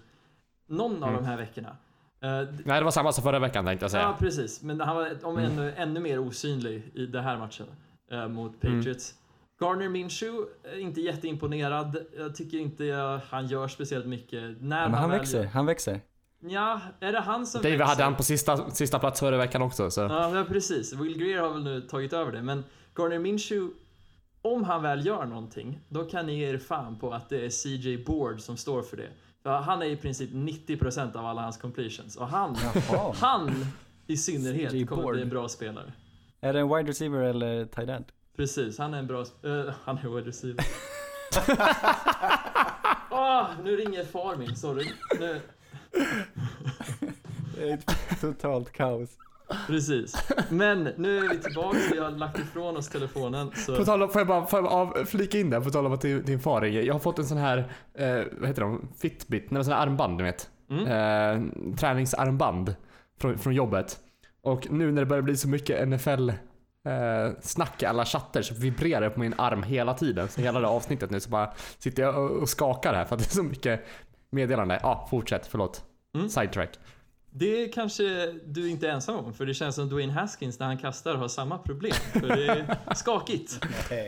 [0.67, 1.21] någon av Mm.
[1.23, 1.77] de här veckorna.
[2.23, 2.29] Eh,
[2.65, 4.15] Nej det var samma som förra veckan tänkte jag Ja, säga.
[4.19, 4.61] precis.
[4.61, 5.51] Men han var om Mm.
[5.51, 7.65] ännu, ännu mer osynlig i den här matchen
[8.11, 8.77] eh, mot Mm.
[8.77, 9.13] Patriots.
[9.59, 11.97] Gardner Minshew, är inte jätteimponerad.
[12.17, 14.61] Jag tycker inte jag, han gör speciellt mycket.
[14.61, 16.01] När Ja, men han väl växer, han växer.
[16.39, 17.89] Ja, är det han som David växer?
[17.89, 20.01] hade han på sista, sista plats förra veckan också så.
[20.01, 20.93] Ja, precis.
[20.93, 22.63] Will Greer har väl nu tagit över det, men
[22.95, 23.73] Gardner Minshew,
[24.41, 27.49] om han väl gör någonting, då kan ni ge er fan på att det är
[27.49, 29.09] CJ Board som står för det.
[29.43, 32.15] Han är i princip 90% av alla hans completions.
[32.17, 32.57] Och han,
[32.91, 33.13] Jaha.
[33.19, 33.65] han
[34.07, 35.93] i synnerhet kommer bli en bra spelare.
[36.41, 38.05] Är det en wide receiver eller tight end?
[38.35, 39.21] Precis, han är en bra...
[39.21, 40.65] eh, han är wide receiver.
[43.11, 44.87] Åh, nu ringer far min, sorry.
[45.19, 45.41] Nu,
[47.55, 47.79] Det är
[48.21, 49.09] totalt kaos.
[49.67, 50.15] Precis.
[50.49, 53.49] Men nu är vi tillbaka, vi har lagt ifrån oss telefonen.
[53.49, 55.85] På Så, tal om, får jag bara får jag bara flika in där, på tal
[55.85, 56.81] om att din, din far ringer.
[56.81, 57.57] Jag har fått en sån här,
[57.93, 58.87] eh, vad heter de?
[58.99, 59.51] Fitbit?
[59.51, 60.49] Nej, sån här armband du vet.
[60.69, 62.75] mm, Eh, träningsarmband
[63.21, 63.97] från, från jobbet.
[64.43, 68.53] Och nu när det börjar bli så mycket NFL eh, snack i alla chatter så
[68.53, 70.27] vibrerar det på min arm hela tiden.
[70.27, 73.27] Så hela det avsnittet nu så bara sitter jag och, skakar här för att det
[73.31, 73.85] är så mycket
[74.29, 74.79] meddelande.
[74.83, 75.83] Ja, fortsätt, förlåt.
[76.15, 76.29] Mm.
[76.29, 76.79] Sidetrack.
[77.33, 80.77] Det kanske du inte är ensam om, för det känns som Dwayne Haskins när han
[80.77, 81.93] kastar har samma problem.
[82.13, 83.59] För det är skakigt,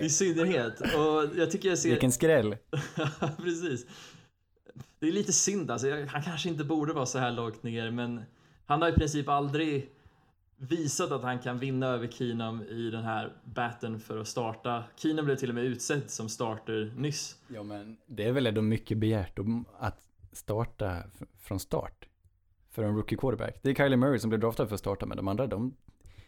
[0.02, 0.80] i synnerhet.
[0.80, 1.90] Och jag tycker jag ser...
[1.90, 2.58] Vilken skräll.
[3.38, 3.86] Precis.
[5.00, 5.88] Det är lite synd alltså.
[6.08, 8.22] Han kanske inte borde vara så här lågt ner, men
[8.66, 9.90] han har i princip aldrig
[10.58, 14.84] visat att han kan vinna över Keenum i den här batten för att starta.
[14.96, 17.36] Keenum blev till och med utsedd som starter nyss.
[17.48, 19.40] Ja men det är väl ändå mycket begärt
[19.80, 20.00] att
[20.32, 21.04] starta
[21.40, 22.08] från start.
[22.74, 23.60] För en rookie quarterback.
[23.62, 25.76] Det är Kylie Murray som blev draftad för att starta men de andra de,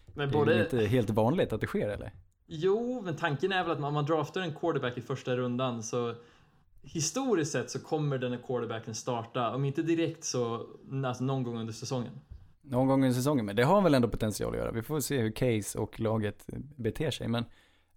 [0.05, 0.63] Men det är både...
[0.63, 2.11] inte helt vanligt att det sker eller?
[2.47, 6.15] Jo, men tanken är väl att om man draftar en quarterback i första rundan så
[6.81, 10.67] historiskt sett så kommer den här quarterbacken starta, om inte direkt så
[11.05, 12.19] alltså någon gång under säsongen.
[12.61, 14.71] Någon gång i säsongen, men det har väl ändå potential att göra.
[14.71, 17.27] Vi får se hur Case och laget beter sig.
[17.27, 17.45] Men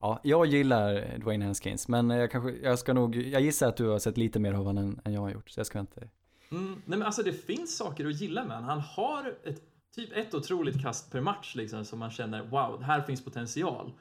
[0.01, 3.87] ja, jag gillar Dwayne Haskins, men jag kanske, jag ska nog, jag gissar att du
[3.89, 6.09] har sett lite mer av honom än, än jag har gjort, så jag ska inte.
[6.51, 8.63] Mm, nej men alltså det finns saker att gilla med.
[8.63, 9.63] Han har ett,
[9.95, 13.93] typ ett otroligt kast per match liksom som man känner wow, här finns potential.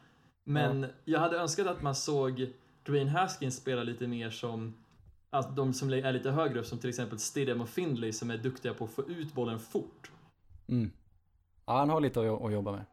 [0.43, 4.73] Men jag hade önskat att man såg Dwayne Haskins spela lite mer som
[5.29, 8.37] att de som är lite högre upp som till exempel Stidham och Findlay som är
[8.37, 10.11] duktiga på att få ut bollen fort.
[10.67, 10.91] Mm.
[11.65, 12.85] Ja, han har lite att jobba med.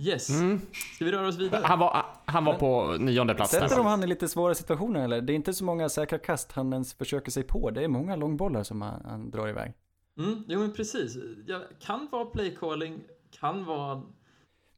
[0.00, 0.60] Yes, Mm.
[0.94, 1.62] ska vi röra oss vidare?
[1.64, 5.20] Han, var, han var på nionde plats Sätter de han i lite svåra situationer eller?
[5.20, 7.70] Det är inte så många säkra kast han ens försöker sig på.
[7.70, 9.72] Det är många långbollar som han, han drar iväg.
[10.18, 11.16] Mm, jo men precis.
[11.46, 14.02] Jag kan vara play calling, kan vara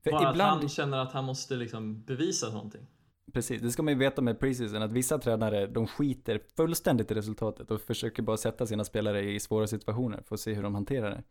[0.05, 2.87] För bara ibland, att han känner att han måste liksom bevisa någonting.
[3.33, 7.15] precis, det ska man ju veta med preseason, att vissa tränare, de skiter fullständigt i
[7.15, 10.75] resultatet och försöker bara sätta sina spelare i svåra situationer för att se hur de
[10.75, 11.23] hanterar det.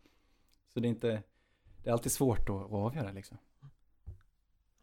[0.74, 1.22] Så det är inte,
[1.82, 3.38] det är alltid svårt att avgöra liksom.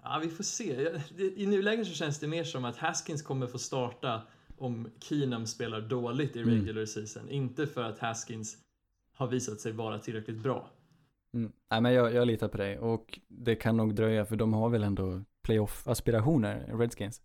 [0.09, 0.89] Ja, vi får se.
[1.35, 4.21] I nuläget så känns det mer som att Haskins kommer få starta
[4.57, 6.53] om Keenum spelar dåligt i Mm.
[6.53, 7.29] regular season.
[7.29, 8.57] Inte för att Haskins
[9.13, 10.69] har visat sig vara tillräckligt bra.
[11.33, 11.51] Mm.
[11.71, 14.69] Nej men jag, jag litar på dig och det kan nog dröja för de har
[14.69, 17.21] väl ändå playoff-aspirationer, Redskins.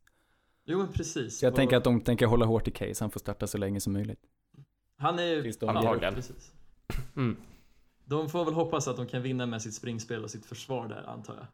[0.64, 1.38] Jo, men precis.
[1.38, 3.58] Så jag Och tänker att de tänker hålla hårt i Case, han får starta så
[3.58, 4.20] länge som möjligt.
[4.96, 5.52] Han är ju...
[5.60, 6.14] Antagligen.
[6.14, 6.52] precis.
[7.16, 7.36] Mm.
[8.04, 11.02] De får väl hoppas att de kan vinna med sitt springspel och sitt försvar där,
[11.08, 11.46] antar jag.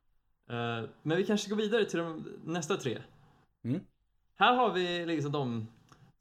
[0.48, 2.98] Eh, Men vi kanske går vidare till de nästa tre.
[3.64, 3.80] Mm.
[4.36, 5.66] Här har vi liksom de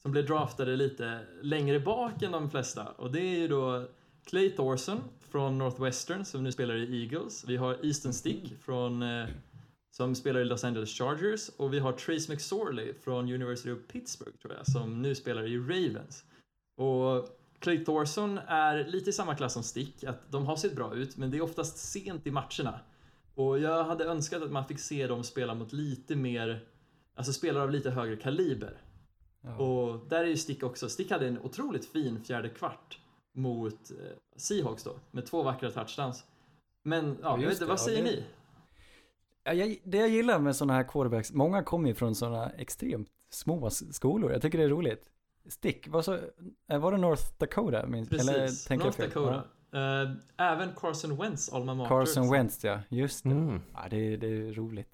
[0.02, 2.88] som blev draftade lite längre bak än de flesta.
[2.88, 3.88] Och det är ju då
[4.26, 7.46] Clay Thorson från Northwestern som nu spelar i Eagles.
[7.48, 9.28] Vi har Easton Stick från, eh,
[9.92, 11.50] som spelar i Los Angeles Chargers.
[11.58, 15.58] Och vi har Trace McSorley från University of Pittsburgh tror jag, som nu spelar i
[15.58, 16.24] Ravens.
[16.78, 20.96] Och Clay Thorson är lite i samma klass som Stick, att de har sett bra
[20.96, 22.80] ut, men det är oftast sent i matcherna.
[23.38, 26.66] Och jag hade önskat att man fick se dem spela mot lite mer,
[27.16, 28.82] alltså spelare av lite högre kaliber.
[29.42, 29.56] Ja.
[29.58, 30.90] Och där är ju Stick också.
[30.90, 33.00] Stick hade en otroligt fin fjärde kvart
[33.34, 33.96] mot eh,
[34.38, 36.24] Seahawks då, med två vackra touchdowns.
[36.84, 38.24] Men ja, Ja, jag vet inte, vad Ja, säger det- ni?
[39.44, 43.08] Ja, jag, det jag gillar med sådana här quarterbacks, många kommer ju från sådana extremt
[43.30, 44.32] små skolor.
[44.32, 45.10] Jag tycker det är roligt.
[45.50, 46.14] Stick, vad så,
[46.70, 47.88] eh, var det North Dakota?
[47.88, 48.30] Minns, Precis,
[48.72, 49.02] eller North?
[49.02, 49.34] Dakota.
[49.36, 49.42] Eh,
[50.38, 51.90] även Carson Wentz, alma mater.
[51.90, 53.30] Carson Wentz ja, just det.
[53.30, 53.62] Mm.
[53.74, 54.90] Ja, det, är- det är roligt.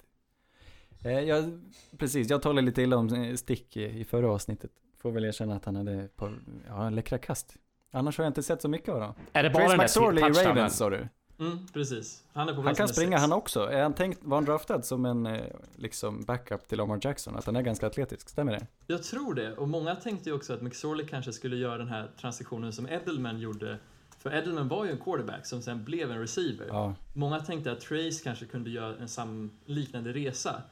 [1.04, 1.60] Eh, jag,
[1.98, 4.70] precis, jag talade lite illa om eh, Stick i, i förra avsnittet.
[4.98, 7.56] Får väl erkänna att han hade ett par, ja, läckra kast.
[7.90, 9.14] Annars har jag inte sett så mycket av dem.
[9.32, 9.84] Är det bara Trace den där
[10.28, 10.46] McSorley i?
[10.46, 11.08] Ravens sa du?
[11.38, 12.22] Mm, precis.
[12.32, 13.20] Han är på Han kan springa sex.
[13.20, 13.60] han också.
[13.70, 15.42] Är han tänkt, var han draftad som en eh,
[15.76, 17.36] liksom backup till Lamar Jackson?
[17.36, 18.66] Att han är ganska atletisk, stämmer det?
[18.86, 22.10] Jag tror det, och många tänkte ju också att McSorley kanske skulle göra den här
[22.20, 23.78] transitionen som Edelman gjorde.
[24.24, 26.66] För Edelman var ju en quarterback som sen blev en receiver.
[26.68, 26.94] Ja.
[27.12, 30.62] Många tänkte att Trace kanske kunde göra en sam liknande resa.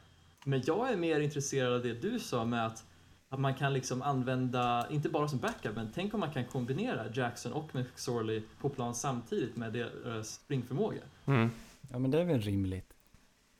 [0.44, 2.84] Men jag är mer intresserad av det du sa med att,
[3.28, 7.04] att man kan liksom använda, inte bara som backup, men tänk om man kan kombinera
[7.14, 11.02] Jackson och McSorley på plan samtidigt med deras springförmåga.
[11.26, 11.50] Mm.
[11.90, 12.92] ja, men det är väl rimligt.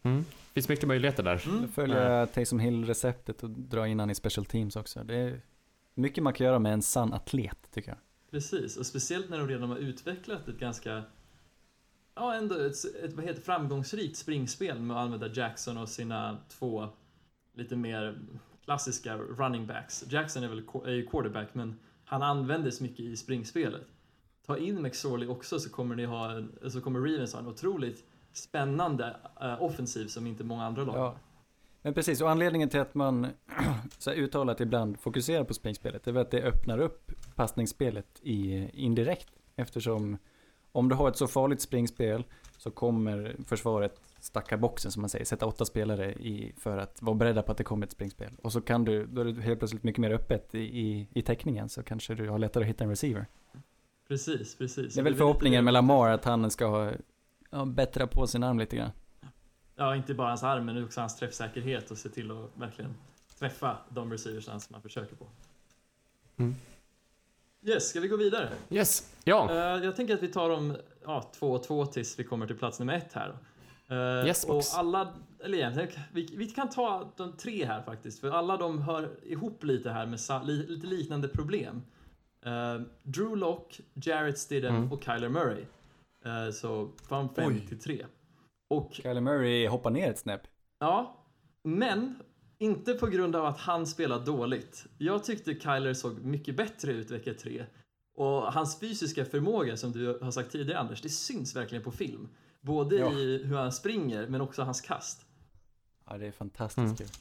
[0.02, 0.24] Mm.
[0.52, 1.48] finns mycket möjligheter där.
[1.48, 1.68] Mm.
[1.68, 5.05] Följer jag Taysom Hill-receptet och drar in han i special teams också.
[5.05, 5.40] Det är
[5.94, 7.98] mycket man kan göra med en sann atlet, tycker jag.
[8.33, 11.03] Precis, och speciellt när de redan har utvecklat ett ganska
[12.14, 16.88] Ja, ändå ett, ett vad heter, framgångsrikt springspel med att använda Jackson och sina två
[17.55, 18.18] lite mer
[18.64, 20.05] klassiska running backs.
[20.09, 23.87] Jackson är väl är ju quarterback, men han användes mycket i springspelet.
[24.47, 28.05] Ta in McSorley också så kommer ni ha en, så kommer Ravens ha en otroligt
[28.33, 30.97] spännande eh, offensiv som inte många andra lag.
[30.97, 31.16] Ja.
[31.83, 33.27] Men precis, och anledningen till att man
[33.99, 38.68] så här uttalat ibland fokuserar på springspelet, är väl att det öppnar upp passningsspelet i,
[38.73, 39.29] indirekt.
[39.57, 40.18] Eftersom
[40.73, 42.25] om du har ett så farligt springspel
[42.59, 47.14] så kommer försvaret stacka boxen som man säger, sätta åtta spelare i för att vara
[47.14, 48.33] beredda på att det kommer ett springspel.
[48.42, 51.23] Och så kan du, då är det helt plötsligt mycket mer öppet i, i, i
[51.23, 53.27] täckningen så kanske du har lättare att hitta en receiver.
[54.09, 54.95] Precis, precis.
[54.95, 56.92] Det är väl förhoppningen med Lamar att han ska ha,
[57.51, 58.90] ja, bättra på sin arm lite grann.
[59.76, 62.94] Ja, inte bara hans arm, men också hans träffsäkerhet och se till att verkligen
[63.38, 65.26] träffa de receivers som man försöker på.
[66.37, 66.54] Mm.
[67.64, 68.48] Yes, ska vi gå vidare?
[68.70, 69.50] Yes, ja.
[69.50, 72.56] Eh, jag tänker att vi tar dem ja, två och två tills vi kommer till
[72.58, 73.37] plats nummer ett här.
[73.90, 74.74] Uh, Yes, och box.
[74.74, 75.12] alla,
[75.44, 79.64] eller egentligen, vi, vi kan ta de tre här faktiskt, för alla de hör ihop
[79.64, 81.82] lite här med sa, li, lite liknande problem.
[82.42, 84.92] Eh, Drew Lock, Jarrett Stidham Mm.
[84.92, 85.64] och Kyler Murray.
[86.52, 87.66] Så från fem Oj.
[87.68, 88.06] till tre.
[88.72, 90.40] Och Kyler Murray hoppar ner ett snäpp.
[90.78, 91.26] Ja,
[91.62, 92.22] men
[92.58, 94.87] inte på grund av att han spelar dåligt.
[94.98, 97.66] Jag tyckte Kyler såg mycket bättre ut vecka 3.
[98.14, 102.28] Och hans fysiska förmåga, som du har sagt tidigare Anders, det syns verkligen på film.
[102.61, 103.12] Både Ja.
[103.12, 105.26] i hur han springer, men också hans kast.
[106.08, 107.12] Ja, det är fantastiskt Mm.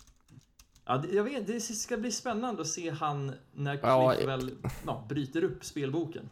[0.85, 4.51] Ja, det, jag vet, det ska bli spännande att se han när Ja, Cliff väl
[4.85, 6.29] ja, bryter upp spelboken.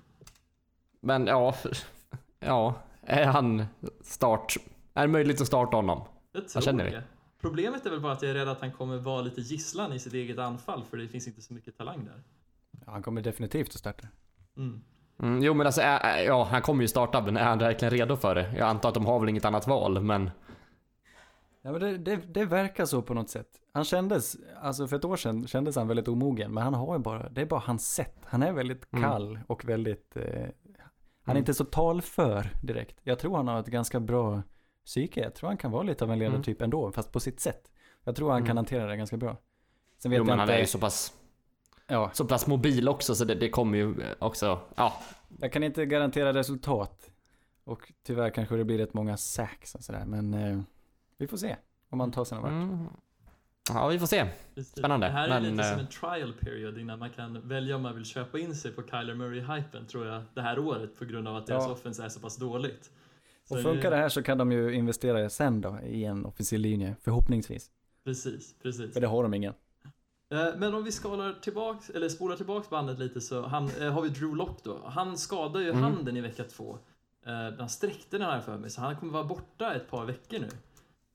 [1.01, 1.55] Men ja,
[2.39, 3.65] ja, är han
[4.01, 4.57] start,
[4.99, 6.01] är det möjligt att starta honom?
[6.31, 7.03] Jag tror känner det.
[7.41, 9.99] Problemet är väl bara att jag är rädd att han kommer vara lite gisslan i
[9.99, 12.23] sitt eget anfall, för det finns inte så mycket talang där.
[12.85, 14.07] Ja, han kommer definitivt att starta.
[14.57, 14.81] Mm.
[15.21, 15.81] Mm, jo men alltså,
[16.25, 18.53] ja han kommer ju starta men är han verkligen redo för det?
[18.57, 20.29] Jag antar att de har väl inget annat val men
[21.61, 23.47] Ja, men det, det, det verkar så på något sätt.
[23.73, 26.99] Han kändes, alltså för ett år sedan kändes han väldigt omogen, men han har ju
[26.99, 28.15] bara, det är bara hans sätt.
[28.25, 29.03] Han är väldigt Mm.
[29.09, 30.23] kall och väldigt, eh,
[31.23, 31.37] Han är Mm.
[31.37, 32.99] inte så talför direkt.
[33.03, 34.41] Jag tror han har ett ganska bra
[34.89, 35.19] psyke.
[35.21, 37.71] Jag tror han kan vara lite av en ledartyp ändå, fast på sitt sätt.
[38.03, 38.47] Jag tror han Mm.
[38.47, 39.37] kan hantera det ganska bra.
[39.97, 41.13] Sen vet Jo, men jag han inte, är ju så pass,
[41.87, 44.93] ja, så pass mobil också så det, det kommer ju också, ja.
[45.39, 47.11] jag kan inte garantera resultat.
[47.63, 50.59] Och tyvärr kanske det blir rätt många sacks och sådär, men eh,
[51.17, 51.55] vi får se
[51.89, 52.51] om han tar sig någon vart.
[52.69, 52.87] Mm.
[53.73, 54.25] Ja, vi får se.
[54.77, 57.75] Spännande, Det här är men, lite som eh, en trial period innan man kan välja
[57.75, 61.05] om man vill köpa in sig på Kyler Murray-hypen tror jag det här året på
[61.05, 61.71] grund av att deras Ja.
[61.71, 62.91] offense är så pass dåligt.
[63.49, 66.61] Så Och funkar det här så kan de ju investera sen då i en officiell
[66.61, 67.71] linje, förhoppningsvis.
[68.03, 68.93] Precis, precis.
[68.93, 69.53] För det har de ingen.
[70.31, 74.01] Eh, Men om vi skalar tillbaks, eller spolar tillbaks bandet lite så han, eh, har
[74.01, 74.81] vi Drew Lock då.
[74.85, 75.83] Han skadade ju Mm.
[75.83, 76.77] handen i vecka två.
[77.25, 80.39] Eh, Han sträckte den här för mig så han kommer vara borta ett par veckor
[80.39, 80.49] nu.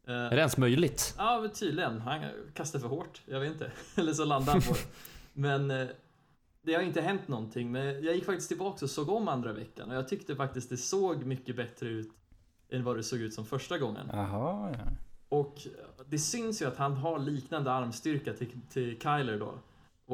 [0.07, 1.14] Är det ens möjligt?
[1.18, 2.01] Ja, men tydligen.
[2.01, 2.20] Han
[2.55, 3.23] kastade för hårt.
[3.27, 3.73] Jag vet inte.
[3.97, 4.81] Eller så landade han på det.
[5.33, 5.68] Men
[6.62, 7.73] det har inte hänt någonting.
[7.73, 10.77] Men jag gick faktiskt tillbaka och såg om andra veckan och jag tyckte faktiskt det
[10.77, 12.09] såg mycket bättre ut
[12.70, 14.11] än vad det såg ut som första gången.
[14.12, 14.90] Jaha, ja.
[15.29, 15.66] Och
[16.07, 19.55] det syns ju att han har liknande armstyrka till, till Kyler då.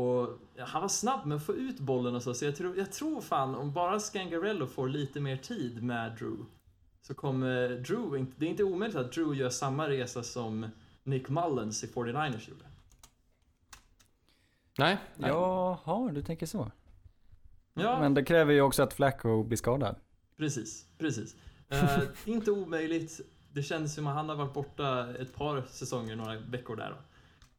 [0.01, 2.93] Och han var snabb med att få ut bollen och så, så jag tror, jag
[2.93, 6.37] tror fan om bara Scangarello får lite mer tid med Drew
[7.03, 10.67] så kommer Drew, inte- det är inte omöjligt att Drew gör samma resa som
[11.03, 12.65] Nick Mullens i 49ers gjorde.
[14.79, 14.99] Nej?
[15.17, 15.31] Nej.
[15.31, 16.71] Jaha, du tänker så.
[17.75, 19.97] Ja, Men det kräver ju också att Flacco blir skadad.
[20.37, 21.37] precis, precis.
[21.71, 23.21] Eh, inte omöjligt.
[23.53, 26.97] Det kändes som att han har varit borta ett par säsonger, några veckor där då.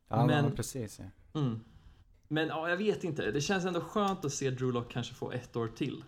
[0.07, 0.99] Ja, Men- precis.
[0.99, 1.39] Ja.
[1.39, 1.59] Mm.
[2.27, 3.31] Men ja, jag vet inte.
[3.31, 6.03] Det känns ändå skönt att se Drew Lock kanske få ett år till.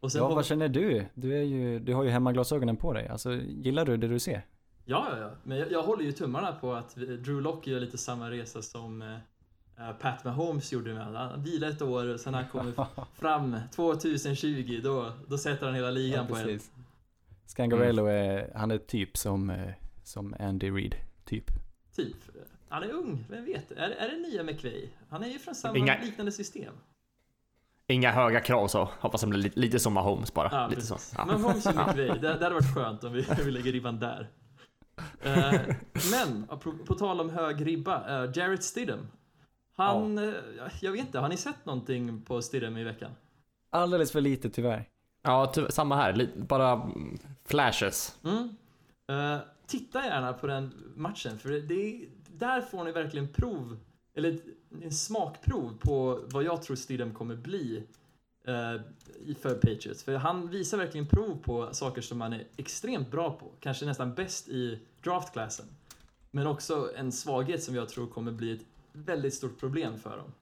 [0.00, 1.06] Och sen Ja, vad känner du?
[1.14, 3.08] Du, är ju, du har ju hemmaglasögonen på dig.
[3.08, 4.46] Alltså, gillar du det du ser?
[4.84, 5.30] ja, ja, ja.
[5.42, 9.02] Men jag, jag håller ju tummarna på att Drew Lock gör lite samma resa som
[9.02, 9.16] eh,
[10.00, 12.72] Pat Mahomes gjorde med Han vilar ett år och sen när han kommer
[13.14, 16.60] fram 2020 då, då sätter han hela ligan på en.
[17.46, 18.36] Scangarello Mm.
[18.38, 19.72] är, han är typ som, eh,
[20.04, 21.50] som Andy Reid, typ.
[21.96, 22.16] Typ.
[22.68, 23.70] Han är ung, vem vet?
[23.70, 24.88] Är, är det nya McVay?
[25.10, 26.74] Han är ju från samma Inga- liknande system.
[27.88, 28.88] Inga höga krav så.
[29.00, 30.48] Hoppas det blir lite, lite som Mahomes bara.
[30.52, 30.98] Ja, lite så.
[31.16, 31.24] Ja.
[31.26, 34.28] Men Holmes och McVay, det, det hade varit skönt om vi, vi lägger ribban där.
[35.22, 35.52] Eh,
[36.10, 39.08] men, på, på tal om hög ribba, uh, Jarrett Stidham.
[39.76, 40.34] Han, eh,
[40.80, 43.10] jag vet inte, har ni sett någonting på Stidham i veckan?
[43.70, 44.88] Alldeles för lite tyvärr.
[45.22, 46.30] Ja, ty- samma här.
[46.36, 48.18] Bara mm, flashes.
[48.24, 48.48] Mm.
[49.08, 53.78] Eh, titta gärna på den matchen, för det, det, där får ni verkligen prov,
[54.14, 54.38] eller
[54.82, 57.82] en smakprov på vad jag tror Stidham kommer bli
[58.46, 58.74] eh,
[59.26, 60.04] i- för Patriots.
[60.04, 64.14] För han visar verkligen prov på saker som han är extremt bra på, kanske nästan
[64.14, 65.66] bäst i draftklassen.
[66.30, 68.64] Men också en svaghet som jag tror kommer bli ett
[68.96, 70.32] väldigt stort problem för dem.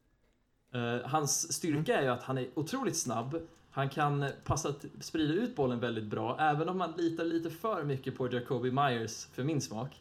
[0.74, 3.40] Eh, hans styrka är ju att han är otroligt snabb.
[3.70, 7.84] Han kan passa att sprida ut bollen väldigt bra, även om man litar lite för
[7.84, 10.00] mycket på Jacoby Myers för min smak.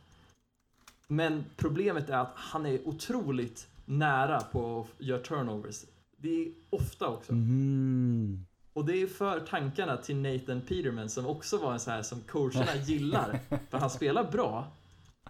[1.08, 5.86] Men problemet är att han är otroligt nära på att göra turnovers.
[6.18, 7.32] Det är ofta också.
[7.32, 8.46] Mm.
[8.74, 12.22] Och det är för tankarna till Nathan Peterman som också var en så här som
[12.22, 13.40] coacherna gillar.
[13.70, 14.72] För han spelar bra.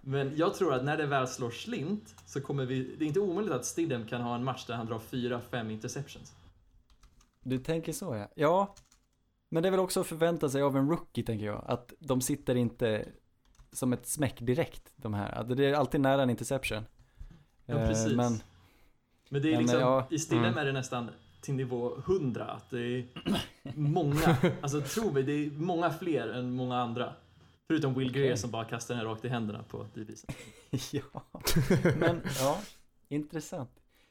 [0.06, 3.20] Men jag tror att när det väl slår slint så kommer vi, det är inte
[3.20, 6.32] omöjligt att Stidham kan ha en match där han drar 4-5 interceptions.
[7.42, 8.28] Du tänker så ja.
[8.34, 8.74] Ja,
[9.48, 11.64] men det är väl också att förvänta sig av en rookie tänker jag.
[11.66, 13.08] Att de sitter inte
[13.72, 15.44] som ett smäck direkt, de här.
[15.44, 16.84] Det är alltid nära en interception.
[17.66, 18.16] Ja, Eh, precis.
[18.16, 18.42] Men
[19.28, 20.58] Men det är Men, liksom, ja, i Stidham mm.
[20.58, 22.44] är det nästan till nivå 100.
[22.44, 23.06] Att det är
[23.74, 27.12] många, alltså tro mig, det är många fler än många andra.
[27.66, 28.36] Förutom Will Greer Okej.
[28.36, 30.24] som bara kastar den rakt i händerna på DBs.
[30.92, 31.22] ja,
[31.98, 32.58] men ja,
[33.08, 33.70] intressant.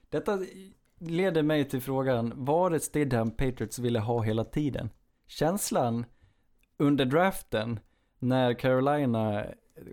[0.10, 0.40] Detta
[1.00, 4.90] leder mig till frågan, var det Stidham Patriots ville ha hela tiden?
[5.28, 6.06] Känslan
[6.78, 7.80] under draften,
[8.20, 9.46] när Carolina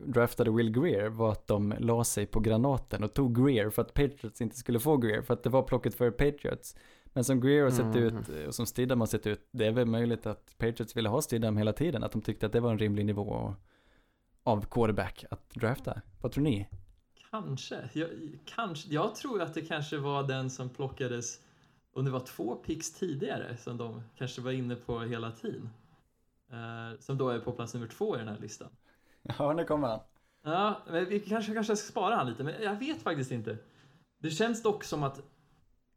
[0.06, 3.94] draftade Will Greer, var att de la sig på granaten och tog Greer för att
[3.94, 6.76] Patriots inte skulle få Greer, för att det var plocket för Patriots.
[7.12, 8.02] Men som Greer har sett Mm.
[8.18, 11.22] ut, och som Stidham har sett ut, det är väl möjligt att Patriots ville ha
[11.22, 13.54] Stidham hela tiden, att de tyckte att det var en rimlig nivå
[14.42, 16.00] av quarterback att drafta.
[16.20, 16.68] Vad tror ni?
[17.30, 17.88] Kanske.
[17.92, 18.08] Jag,
[18.44, 18.88] kanske.
[18.94, 21.40] jag tror att det kanske var den som plockades,
[21.94, 25.70] om det var två picks tidigare, som de kanske var inne på hela tiden.
[26.50, 28.68] Eh, som då är på plats nummer två i den här listan.
[29.38, 30.00] Ja, nu kommer han.
[30.42, 33.58] Ja, men vi kanske, kanske ska spara han lite, men jag vet faktiskt inte.
[34.18, 35.20] Det känns dock som att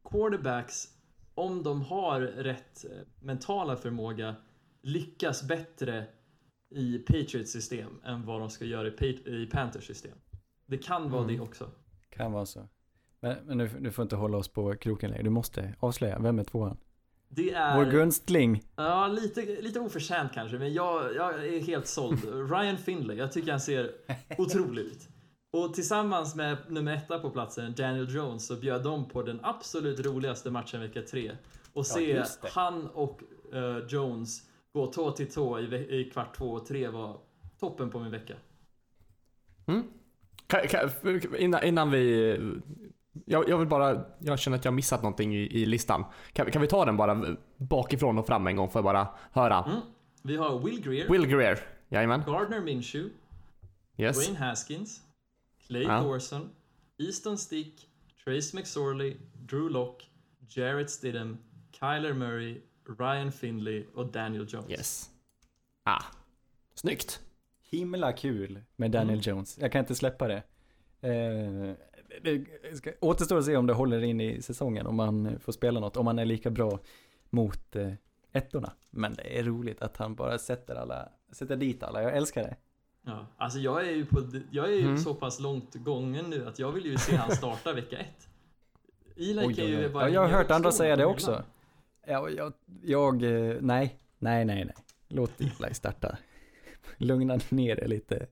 [0.10, 0.93] quarterbacks,
[1.36, 4.36] om de har rätt eh, mentala förmåga,
[4.82, 6.06] lyckas bättre
[6.76, 10.18] i Patriots system än vad de ska göra i, Pat- i Panthers system.
[10.66, 11.36] Det kan vara Mm.
[11.36, 11.70] det också.
[12.10, 12.68] Kan vara så.
[13.20, 15.24] Men, men nu, nu får inte hålla oss på kroken längre.
[15.24, 16.78] Du måste avslöja, vem är tvåan?
[17.30, 17.78] Det är...
[17.78, 18.62] Vår gunstling.
[18.76, 22.20] Ja, lite, lite oförtjänt kanske, men jag, jag är helt såld.
[22.52, 23.92] Ryan Findlay, jag tycker han ser
[24.38, 25.10] otrolig ut.
[25.58, 30.06] Och tillsammans med nummer etta på platsen, Daniel Jones, så bjöd de på den absolut
[30.06, 31.32] roligaste matchen vecka tre.
[31.74, 32.50] Och se det.
[32.52, 33.22] han och
[33.54, 34.42] eh, Jones
[34.74, 37.18] gå tå till tå i, i kvart två och tre var
[37.60, 38.34] toppen på min vecka.
[40.48, 40.90] Kan, kan,
[41.38, 42.38] innan, innan vi...
[43.26, 44.06] Jag, jag vill bara...
[44.20, 46.06] Jag känner att jag har missat någonting i, i listan.
[46.34, 47.26] Kan, kan vi ta den bara
[47.58, 49.64] bakifrån och fram en gång för att bara höra?
[49.64, 49.82] Mm.
[50.22, 51.60] Vi har Will Greer, Will Greer.
[51.90, 52.24] Jajamän.
[52.26, 53.10] Gardner Minshew,
[53.98, 54.18] Yes.
[54.18, 55.02] Dwayne Haskins,
[55.68, 56.02] Clay Ja.
[56.02, 56.50] Thorson,
[56.98, 57.90] Easton Stick,
[58.24, 60.10] Trace McSorley, Drew Lock,
[60.48, 61.38] Jarrett Stidham,
[61.72, 62.62] Kyler Murray,
[63.00, 64.70] Ryan Findlay och Daniel Jones.
[64.70, 65.10] Yes.
[65.84, 66.04] Ah.
[66.76, 67.22] Snyggt.
[67.70, 69.58] Himla kul med Daniel Jones.
[69.62, 70.44] Jag kan inte släppa det.
[71.02, 71.74] Eh,
[72.22, 72.46] det
[72.76, 75.98] ska, återstår att se om det håller in i säsongen, om han får spela något,
[75.98, 76.80] om han är lika bra
[77.30, 77.94] mot eh,
[78.32, 78.74] ettorna.
[78.90, 82.04] Men det är roligt att han bara sätter alla, sätter dit alla.
[82.04, 82.56] Jag älskar det.
[83.06, 84.98] Ja, alltså jag är ju, på, jag är ju Mm.
[84.98, 88.28] så pass långt gången nu att jag vill ju se han starta vecka ett.
[89.18, 89.90] Oj, kan ju oj.
[89.90, 91.32] bara Ja, jag har hört andra säga det också.
[91.32, 91.44] hyllan.
[92.08, 94.76] Ja, jag, jag, eh, nej, nej, nej, nej.
[95.08, 96.18] Låt Eli starta.
[96.98, 98.28] Lugna ner det lite.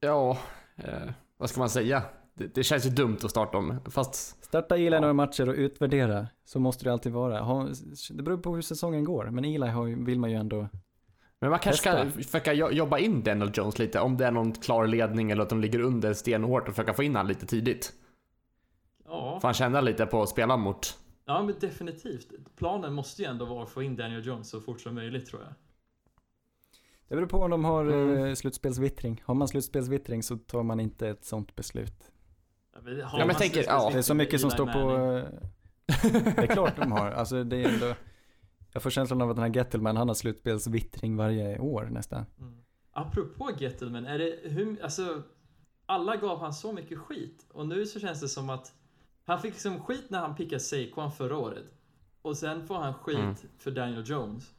[0.00, 0.38] Ja,
[0.76, 2.02] eh, vad ska man säga?
[2.34, 6.26] Det, det känns ju dumt att starta om, fast Starta Eli några matcher och utvärdera.
[6.44, 7.40] Så måste det alltid vara.
[7.40, 7.68] Ha,
[8.10, 9.24] det beror på hur säsongen går.
[9.30, 10.68] Men Eli har, vill man ju ändå
[11.42, 12.22] Men man kanske ska Testa.
[12.22, 15.48] försöka jo- jobba in Daniel Jones lite, om det är någon klar ledning eller att
[15.48, 17.92] de ligger under stenhårt och försöka få in han lite tidigt.
[19.04, 20.98] Ja, Får han känna lite på att spela mot.
[21.24, 22.28] ja, men definitivt.
[22.56, 25.42] Planen måste ju ändå vara att få in Daniel Jones så fort som möjligt tror
[25.42, 25.52] jag.
[27.08, 28.24] Det beror på om de har Mm.
[28.24, 29.22] eh, slutspelsvittring.
[29.24, 32.12] Har man slutspelsvittring så tar man inte ett sånt beslut.
[32.74, 33.90] Ja, men, tänker, ja.
[33.92, 34.80] Det är så mycket som står på...
[36.36, 37.10] Det är klart de har.
[37.10, 37.94] Alltså det är ändå...
[38.72, 42.24] Jag får känslan av att den här Gettelman, han har slutspelsvittring varje år nästan.
[42.40, 42.54] Mm.
[42.92, 45.22] Apropå Gettelman, är det hur, alltså
[45.86, 48.72] alla gav han så mycket skit och nu så känns det som att
[49.24, 51.64] han fick liksom skit när han pickade Saquon förra året
[52.22, 53.34] och sen får han skit Mm.
[53.58, 54.50] för Daniel Jones.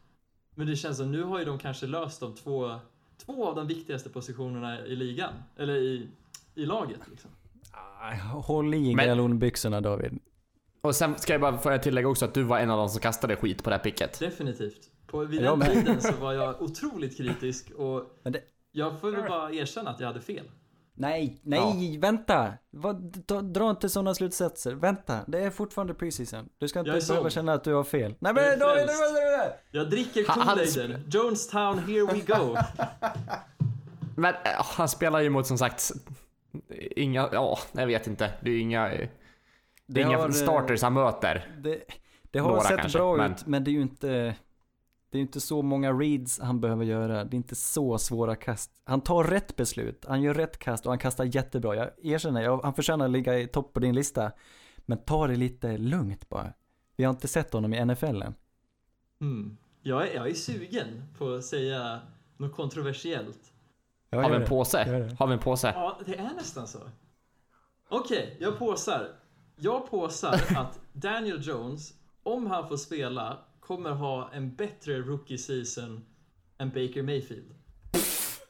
[0.55, 2.75] Men det känns som nu har ju de kanske löst de två,
[3.17, 6.07] två av de viktigaste positionerna i ligan, eller i,
[6.55, 7.31] i laget liksom.
[7.71, 10.19] Ah, Håll i galonbyxorna David.
[10.87, 12.99] Och sen ska jag bara få tillägga också att du var en av de som
[13.01, 14.19] kastade skit på det här picket.
[14.19, 14.89] Definitivt.
[15.07, 18.41] På, vid den tiden så var jag otroligt kritisk och Men det-
[18.71, 20.45] jag får väl bara erkänna att jag hade fel.
[20.95, 22.53] Nej, nej, vänta!
[22.71, 24.73] Vad, dra, dra inte sådana slutsatser.
[24.73, 26.49] Vänta, det är fortfarande preseason.
[26.57, 28.15] Du ska inte behöva känna att du har fel.
[28.19, 28.89] Nej men David!
[29.71, 31.09] Jag dricker Kool-Aiden.
[31.11, 32.57] Jonestown, here we go.
[34.15, 35.91] Men äh, han spelar ju mot som sagt
[36.95, 38.31] inga, ja, jag vet inte.
[38.41, 38.91] Det är inga,
[39.85, 41.55] det är Det inga har, eh, starters han möter.
[41.57, 41.83] Det,
[42.31, 44.35] det har Några sett kanske, bra men- ut, men det är ju inte...
[45.09, 47.23] Det är inte så många reads han behöver göra.
[47.23, 48.71] Det är inte så svåra kast.
[48.85, 51.75] Han tar rätt beslut, han gör rätt kast och han kastar jättebra.
[51.75, 54.31] Jag erkänner, jag, han förtjänar att ligga i topp på din lista.
[54.77, 56.53] Men ta det lite lugnt bara.
[56.95, 58.33] Vi har inte sett honom i NFL än.
[59.21, 59.57] Mm.
[59.81, 61.99] Jag, är, jag är sugen på att säga
[62.37, 63.53] något kontroversiellt.
[64.09, 65.09] Ja, Har vi en påse?
[65.19, 65.71] Har vi en påse?
[65.75, 66.79] Ja, det är nästan så.
[67.89, 69.07] Okej, jag påsar.
[69.55, 76.05] Jag påsar att Daniel Jones, om han får spela, kommer ha en bättre rookie season
[76.57, 77.55] än Baker Mayfield.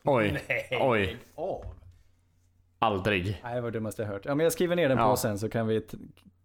[0.04, 0.44] Oj,
[0.82, 1.66] oj, Av.
[2.80, 3.40] aldrig.
[3.44, 4.26] Nej, det var det dummaste jag hört.
[4.26, 5.10] Ja, men jag skriver ner den Ja.
[5.10, 5.86] påsen så kan vi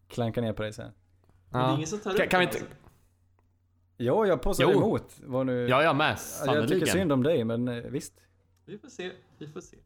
[0.08, 0.92] klanka ner på dig sen.
[1.50, 1.74] Men det är Ja.
[1.74, 2.74] ingen som tar Kan- upp kan vi inte- alltså.
[3.96, 4.70] Ja, jag Jo.
[4.70, 5.20] emot.
[5.24, 5.68] Var nu...
[5.68, 6.18] Ja, jag med.
[6.46, 8.12] Ja, jag tycker synd om dig, men eh, visst.
[8.64, 9.76] Vi får se, vi får se.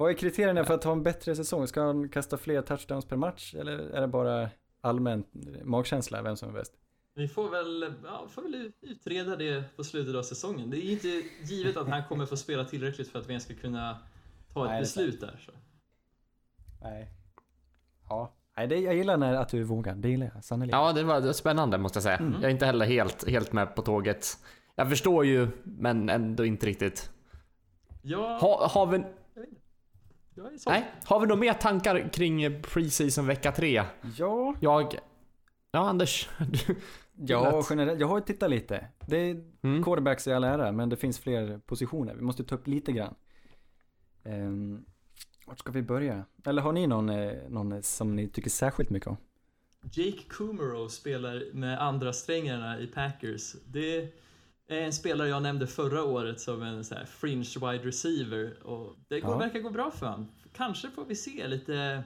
[0.00, 1.66] Vad är kriterierna för att ha en bättre säsong?
[1.66, 3.54] Ska han kasta fler touchdowns per match?
[3.54, 5.24] Eller är det bara allmän
[5.64, 6.72] magkänsla, vem som är bäst?
[7.14, 10.70] Vi får väl, ja, får väl utreda det på slutet av säsongen.
[10.70, 13.54] Det är inte givet att han kommer få spela tillräckligt för att vi ens ska
[13.54, 13.98] kunna
[14.52, 15.40] ta ett Nej, beslut där.
[15.46, 15.52] Så.
[16.82, 17.10] Nej.
[18.08, 18.32] Ja.
[18.56, 19.94] Nej, det, jag gillar när, att du vågar.
[19.94, 20.80] Det gillar jag, sannerligen.
[20.80, 22.16] Ja, det var det var spännande måste jag säga.
[22.16, 22.32] Mm.
[22.32, 24.26] Jag är inte heller helt, helt med på tåget.
[24.74, 27.10] Jag förstår ju, men ändå inte riktigt.
[28.02, 29.04] Ja, Ha, har vi.
[30.66, 33.84] Nej, har vi några mer tankar kring preseason vecka 3?
[34.16, 34.54] Ja.
[34.60, 34.98] Jag...
[35.72, 36.28] Ja, Anders.
[36.38, 36.76] Du,
[37.26, 38.00] Ja, generellt.
[38.00, 38.86] Jag har tittat lite.
[39.06, 39.84] Det är mm.
[39.84, 42.14] quarterbacks i all ära, men det finns fler positioner.
[42.14, 43.14] Vi måste ta upp lite grann.
[44.24, 44.84] Um,
[45.46, 46.24] vart ska vi börja?
[46.44, 49.16] Eller har ni någon, eh, någon som ni tycker särskilt mycket om?
[49.82, 53.52] Jake Kummerow spelar med andra strängarna i Packers.
[53.66, 54.08] Det är
[54.78, 59.20] en spelare jag nämnde förra året som en så här fringe wide receiver och det
[59.20, 59.38] går, Ja.
[59.38, 60.28] verkar gå bra för honom.
[60.52, 62.02] Kanske får vi se lite,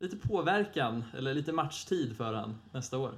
[0.00, 3.14] lite påverkan eller lite matchtid för han nästa år.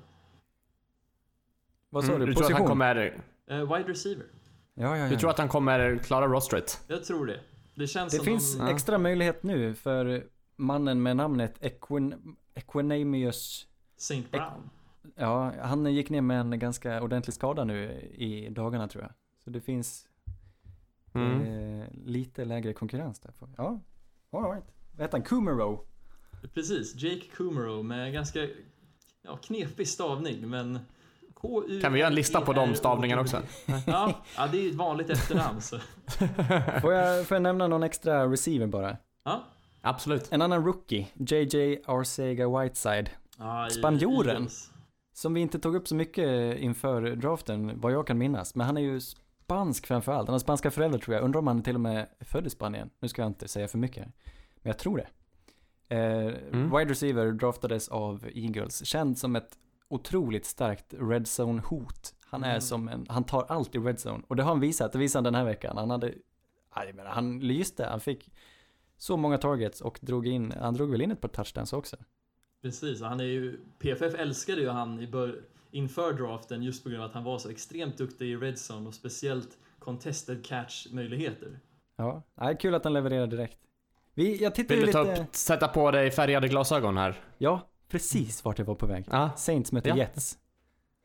[1.90, 2.26] Vad sa Mm, du?
[2.26, 2.61] du tror att Position?
[2.66, 4.26] han kommer, Eh, wide receiver.
[4.74, 5.09] Ja, ja, ja.
[5.09, 6.84] du tror att han kommer klara rostret?
[6.88, 7.40] Jag tror det.
[7.74, 8.68] Det känns Det som finns de...
[8.68, 10.24] Extra möjlighet nu för
[10.57, 12.36] mannen med namnet Equin...
[12.55, 13.66] Equinamius.
[13.97, 14.22] St.
[14.30, 14.70] Brown.
[15.16, 19.12] Ja, han gick ner med en ganska ordentlig skada nu i dagarna tror jag.
[19.44, 20.07] Så det finns
[21.16, 21.40] Mm.
[21.80, 23.32] eh, lite lägre konkurrens där.
[23.57, 23.80] Ja,
[24.30, 24.64] all right.
[24.92, 25.22] Vad heter han?
[25.22, 25.84] Kumaro?
[26.55, 28.48] Precis, Jake Kumaro med ganska
[29.22, 30.78] ja, knepig stavning men
[31.34, 33.42] k u Kan vi göra en lista på de stavningarna också?
[33.86, 35.78] Ja, ja, det är ett vanligt efternamn så.
[36.80, 38.96] Får jag, får jag nämna någon extra receiver bara?
[39.24, 39.44] Ja.
[39.80, 40.32] Absolut.
[40.32, 43.11] En annan rookie, JJ Arcega Whiteside.
[43.70, 44.36] I Spanjoren.
[44.36, 44.70] Eagles.
[45.16, 48.54] Som vi inte tog upp så mycket inför draften, vad jag kan minnas.
[48.54, 50.28] Men han är ju spansk framför allt.
[50.28, 51.24] Han har spanska föräldrar tror jag.
[51.24, 52.90] Undrar om han till och med är född i Spanien.
[53.00, 54.06] Nu ska jag inte säga för mycket.
[54.62, 55.08] Men jag tror det.
[55.96, 56.70] Eh, Mm.
[56.78, 58.84] Wide receiver draftades av Eagles.
[58.86, 59.58] Känd som ett
[59.88, 62.14] otroligt starkt red zone-hot.
[62.26, 62.60] Han är Mm.
[62.60, 64.22] som en, han tar allt i red zone.
[64.28, 65.76] Och det har han visat, det visade han den här veckan.
[65.76, 66.14] Han hade,
[66.74, 67.86] ja, jag menar, han lyste.
[67.86, 68.32] Han fick
[68.96, 71.96] så många targets och drog in, han drog väl in ett par touchdowns också.
[72.64, 75.40] Precis, han är ju, PFF älskade ju han i bör,
[75.70, 78.88] inför draften just på grund av att han var så extremt duktig i red zone
[78.88, 81.60] och speciellt contested catch möjligheter.
[81.96, 83.58] Ja, ja kul att han levererar direkt.
[84.14, 85.22] Vi, jag tittar Vill du ta lite...
[85.22, 87.20] upp, sätta på dig färgade glasögon här?
[87.38, 89.04] Ja, precis vart jag var på väg.
[89.10, 89.30] Ja.
[89.36, 89.96] Saints möter Ja.
[89.96, 90.38] Jets.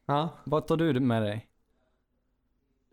[0.05, 0.30] Ja.
[0.43, 1.47] Vad tar du med dig?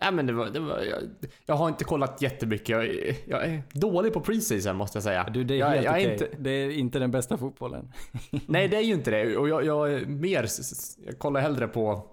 [0.00, 0.98] Ja men det var, det var jag,
[1.46, 2.68] jag har inte kollat jättemycket.
[2.68, 5.28] Jag, är- jag är dålig på preseason måste jag säga.
[5.30, 6.12] Du, det är jag, helt jag är okej.
[6.12, 7.92] inte, Det är inte den bästa fotbollen.
[8.46, 9.36] Nej det är ju inte det.
[9.36, 10.46] Och jag, jag är mer,
[11.06, 12.06] jag kollar hellre på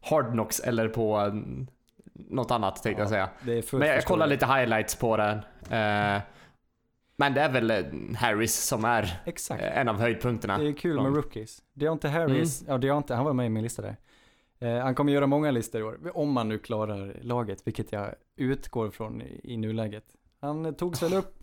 [0.00, 1.66] Hard Knocks eller på mm,
[2.14, 3.28] något annat tänkte jag säga.
[3.46, 5.36] Är Men jag kollar lite highlights på den.
[5.70, 6.22] Eh,
[7.16, 7.76] men det är väl eh,
[8.16, 9.62] Harris som är Exakt.
[9.62, 10.58] en av höjdpunkterna.
[10.58, 11.62] Det är kul med rookies.
[11.74, 12.72] Deontay Harris, Mm.
[12.72, 13.96] ja Deontay, han var med i min lista där.
[14.64, 18.14] Eh, han kommer göra många listor i år, om man nu klarar laget, vilket jag
[18.36, 20.04] utgår från i, i nuläget.
[20.40, 21.34] Han togs väl upp,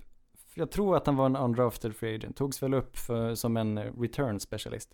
[0.56, 3.78] jag tror att han var en undrafted free agent, togs väl upp för, som en
[3.78, 4.94] eh, return specialist.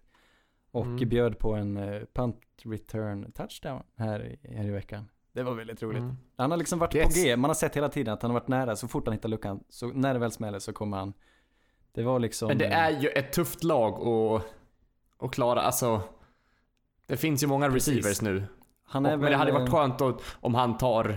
[0.71, 1.09] Och Mm.
[1.09, 5.09] bjöd på en eh, punt return touchdown här, i- här i veckan.
[5.34, 6.01] Det var väldigt roligt.
[6.01, 6.17] Mm.
[6.38, 7.05] Han har liksom varit Yes.
[7.05, 9.13] på G, man har sett hela tiden att han har varit nära, så fort han
[9.13, 11.13] hittar luckan, så när det väl smäller så kommer han.
[11.91, 12.47] Det var liksom...
[12.47, 14.43] Men det är ju ett tufft lag att,
[15.25, 16.01] att klara, alltså.
[17.07, 17.95] Det finns ju många Precis.
[17.95, 18.43] receivers nu.
[18.85, 21.09] han är Och, men det hade väl, varit eh, skönt då, om han tar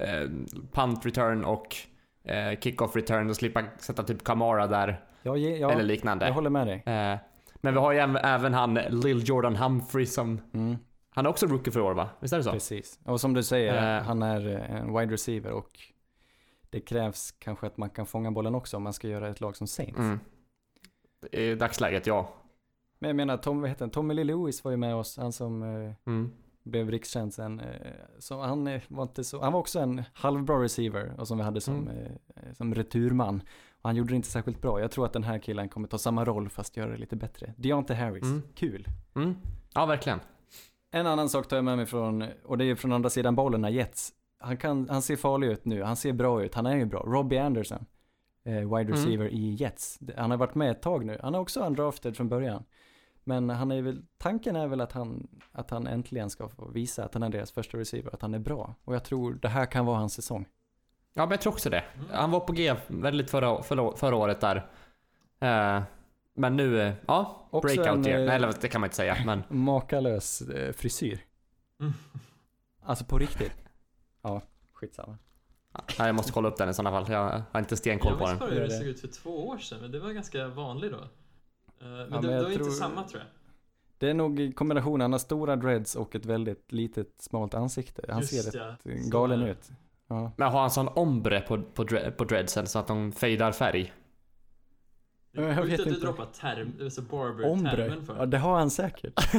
[0.00, 0.28] eh,
[0.72, 1.76] punt return och
[2.24, 6.26] eh, kick-off return och slippa sätta typ Kamara där Ja, ja, eller liknande.
[6.26, 6.82] jag håller med dig.
[6.86, 7.18] Eh,
[7.60, 10.76] men vi har ju även, han Lil Jordan Humphrey som, Mm,
[11.10, 12.08] han är också rookie för år va?
[12.20, 12.52] Visst är det så?
[12.52, 12.98] precis.
[13.04, 14.02] Och som du säger, Eh.
[14.04, 15.70] han är eh, en wide receiver och
[16.70, 19.56] det krävs kanske att man kan fånga bollen också om man ska göra ett lag
[19.56, 19.98] som Saints.
[19.98, 20.20] Mm.
[21.32, 22.28] I dagsläget ja.
[22.98, 23.90] Men jag menar, Tom, vad heter han?
[23.90, 26.30] Tommy Lee Lewis var ju med oss, han som eh, Mm.
[26.62, 27.60] blev rikskänd sen.
[27.60, 27.66] Eh,
[28.18, 31.44] så han eh, var inte så, han var också en halvbra receiver och som vi
[31.44, 31.96] hade som, Mm.
[32.36, 33.42] eh, som returman.
[33.82, 34.80] Och han gjorde det inte särskilt bra.
[34.80, 37.54] Jag tror att den här killen kommer ta samma roll fast göra det lite bättre.
[37.56, 38.42] Deontay Harris, Mm.
[38.54, 38.86] kul.
[39.16, 39.34] Mm.
[39.74, 40.20] Ja verkligen.
[40.90, 43.60] En annan sak tar jag med mig från, och det är från andra sidan bollen,
[43.60, 44.12] när Jets.
[44.40, 47.00] Han, kan, han ser farlig ut nu, han ser bra ut, han är ju bra.
[47.00, 47.86] Robbie Anderson,
[48.44, 48.90] eh, wide Mm.
[48.92, 49.98] receiver i Jets.
[50.16, 52.64] Han har varit med ett tag nu, han är också undrafted från början.
[53.28, 57.04] Men han är väl, tanken är väl att han, att han äntligen ska få visa
[57.04, 58.74] att han är deras första receiver, att han är bra.
[58.84, 60.46] Och jag tror det här kan vara hans säsong.
[61.14, 61.84] Ja men jag tror också det.
[62.12, 64.56] Han var på G väldigt förra, förra, förra året där.
[65.40, 65.82] Eh,
[66.34, 68.20] men nu, eh, ja, Också breakout en, year.
[68.20, 69.42] eh, Nej eller det kan man inte säga men.
[69.48, 71.20] Makalös eh, frisyr.
[71.80, 71.92] Mm.
[72.82, 73.52] Alltså på riktigt.
[74.22, 75.18] Ja, skitsamma.
[75.98, 77.12] Nej, jag måste kolla upp den i sådana fall.
[77.12, 78.38] Jag har inte stenkoll Jag på den.
[78.38, 80.98] bara hur det såg ut för två år sedan, men det var ganska vanligt då.
[81.80, 83.28] Eh, Men men det, det jag var tror- inte samma tror jag.
[83.98, 88.02] Det är nog kombinationen, han har stora dreads och ett väldigt litet smalt ansikte.
[88.08, 89.50] Han Just ser ja, rätt galen det.
[89.50, 89.68] ut.
[90.08, 90.32] Ja.
[90.36, 93.92] Men har han sån ombre på, på, dre- på dreadsen så att de fejdar färg?
[95.32, 96.06] Det Jag är sjukt vet att du inte.
[96.06, 97.16] droppar term, alltså Ombre.
[97.18, 98.16] barber-termen för.
[98.16, 99.12] Ja, det har han säkert.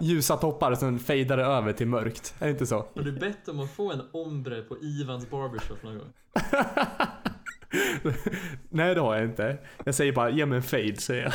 [0.00, 2.34] Ljusa toppar sen fejdar det över till mörkt.
[2.38, 2.76] Är det inte så?
[2.94, 6.12] Har du bett om att få en ombre på Ivans barbershop någon gång?
[8.68, 9.58] Nej det har jag inte.
[9.84, 11.32] Jag säger bara ge mig en fade säger jag.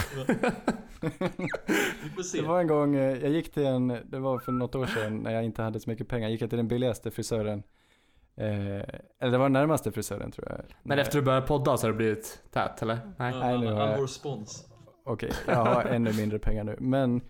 [2.33, 5.17] Det var en gång, eh, jag gick till en, det var för något år sedan
[5.17, 7.63] när jag inte hade så mycket pengar, gick jag till den billigaste frisören.
[8.37, 8.45] Eh,
[9.19, 10.61] eller det var den närmaste frisören tror jag.
[10.83, 12.99] Men efter du började podda så har det blivit tät eller?
[13.17, 13.33] Nej.
[13.39, 14.67] Nej, nu har jag- vår spons.
[15.05, 16.75] Okej, jag har ännu mindre pengar nu.
[16.79, 17.21] Men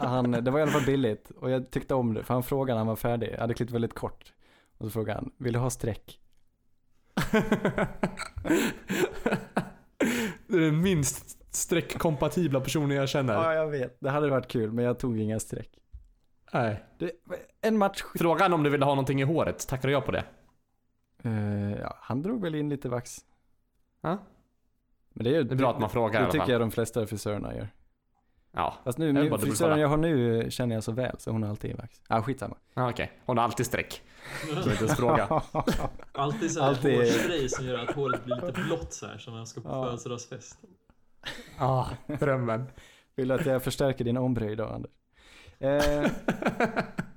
[0.00, 2.22] han, det var i alla fall billigt och jag tyckte om det.
[2.22, 4.32] För han frågade när han var färdig, jag hade klippt väldigt kort.
[4.78, 6.18] Och så frågade han, vill du ha streck?
[10.46, 13.34] Det är den minst streckkompatibla personer jag känner.
[13.34, 13.96] Ja, jag vet.
[14.00, 15.70] Det hade varit kul, men jag tog inga streck.
[16.52, 16.84] Nej.
[16.98, 17.12] Det,
[17.60, 18.02] en match...
[18.18, 20.24] Frågan om du ville ha någonting i håret, tackade jag på det?
[21.24, 23.16] Uh, ja, han drog väl in lite vax.
[24.00, 24.18] Ja.
[25.12, 27.06] Men det är, Det är bra att man frågar Det alla tycker jag de flesta
[27.06, 27.68] frisörerna gör.
[28.58, 31.50] Ja, Fast nu, bara frisören jag har nu känner jag så väl, så hon har
[31.50, 32.00] alltid vax.
[32.08, 32.56] Ja, skitsamma.
[32.74, 33.12] ah, okej.
[33.26, 34.02] Hon har alltid streck.
[34.64, 35.42] Vill inte fråga.
[36.12, 39.32] Alltid så här Alltid- hårspray som gör att håret blir lite blått så här som
[39.32, 39.84] när man ska på Ja.
[39.84, 40.58] födelsedagsfest.
[41.58, 41.86] Ah,
[42.20, 42.64] drömmen.
[43.16, 44.90] Vill du att jag förstärker din ombre idag, Anders?
[45.58, 46.10] Eh,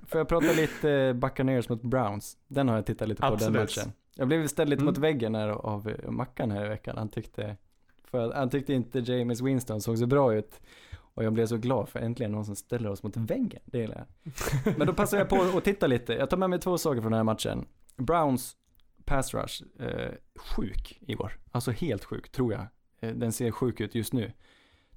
[0.08, 2.36] får jag prata lite Buccaneers mot Browns?
[2.48, 3.76] Den har jag tittat lite på, den Absolut.
[3.76, 3.92] matchen.
[4.14, 4.90] Jag blev ställd lite Mm.
[4.92, 6.96] mot väggen här av eh, Mackan här i veckan.
[6.98, 7.56] Han tyckte,
[8.04, 10.60] för att, han tyckte inte James Winston såg så bra ut.
[11.14, 13.62] Och jag blev så glad för äntligen någon som ställer oss mot väggen.
[13.64, 14.06] Det gillar
[14.64, 14.78] jag.
[14.78, 16.12] Men då passar jag på att titta lite.
[16.14, 17.66] Jag tar med mig två saker från den här matchen.
[17.96, 18.56] Browns
[19.04, 21.32] pass rush, eh, sjuk i år.
[21.50, 22.66] Alltså helt sjuk, tror jag.
[23.00, 24.32] Eh, den ser sjuk ut just nu.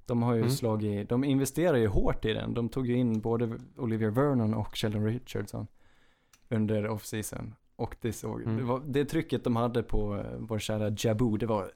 [0.06, 0.50] De har ju Mm.
[0.50, 2.54] slagit, de investerar ju hårt i den.
[2.54, 5.66] De tog ju in både Olivier Vernon och Sheldon Richardson
[6.48, 7.54] under off-season.
[7.76, 8.56] Och det såg, Mm.
[8.56, 11.72] det, var, det trycket de hade på eh, vår kära Jabu, det var,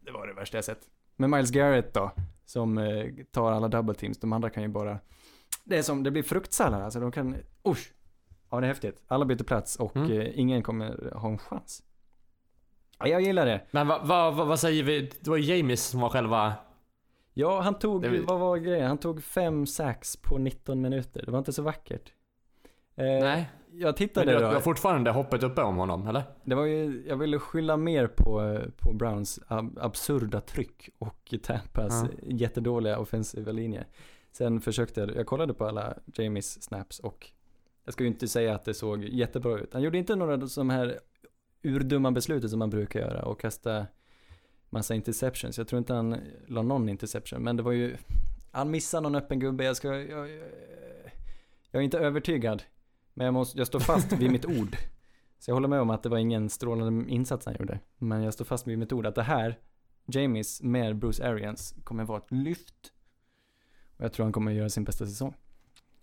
[0.00, 0.88] det var det värsta jag sett.
[1.16, 2.10] Men Miles Garrett då,
[2.44, 4.98] som eh, tar alla double teams, de andra kan ju bara,
[5.64, 7.36] det är som, det blir fruktsallad alltså, de kan,
[7.68, 7.92] usch.
[8.50, 9.02] Ja det är häftigt.
[9.08, 10.10] Alla byter plats och Mm.
[10.20, 11.82] eh, ingen kommer ha en chans.
[12.98, 13.60] Ja, jag gillar det.
[13.70, 15.10] Men vad vad- vad- vad säger vi?
[15.20, 16.54] Det var ju James som var själva...
[17.34, 18.86] Ja, han tog, Det vad var grejen?
[18.88, 21.22] Han tog fem sax på 19 minuter.
[21.26, 22.12] Det var inte så vackert.
[22.96, 23.50] Eh, Nej.
[23.74, 24.48] Jag Men tittade du, då.
[24.48, 26.22] du har fortfarande hoppet uppe om honom, eller?
[26.44, 32.02] Det var ju, jag ville skylla mer på, på Browns ab absurda tryck och Tampas
[32.02, 32.08] Ja.
[32.22, 33.84] jättedåliga offensiva linje.
[34.32, 37.30] Sen försökte jag, jag kollade på alla Jamies snaps och
[37.84, 39.72] jag ska ju inte säga att det såg jättebra ut.
[39.72, 40.98] Han gjorde inte några som här
[41.62, 43.86] urdumma beslutet som man brukar göra och kasta
[44.70, 45.58] massa interceptions.
[45.58, 46.16] Jag tror inte han
[46.46, 47.96] la någon interception, men det var ju,
[48.50, 49.64] han missade någon öppen gubbe.
[49.64, 50.28] Jag ska, jag, jag,
[51.70, 52.62] jag är inte övertygad,
[53.14, 54.76] men jag måste, jag står fast vid mitt ord.
[55.38, 57.80] Så jag håller med om att det var ingen strålande insats han gjorde.
[57.98, 59.58] Men jag står fast vid mitt ord att det här,
[60.06, 62.92] Jamies med Bruce Arians, kommer vara ett lyft.
[63.96, 65.34] Och jag tror han kommer göra sin bästa säsong.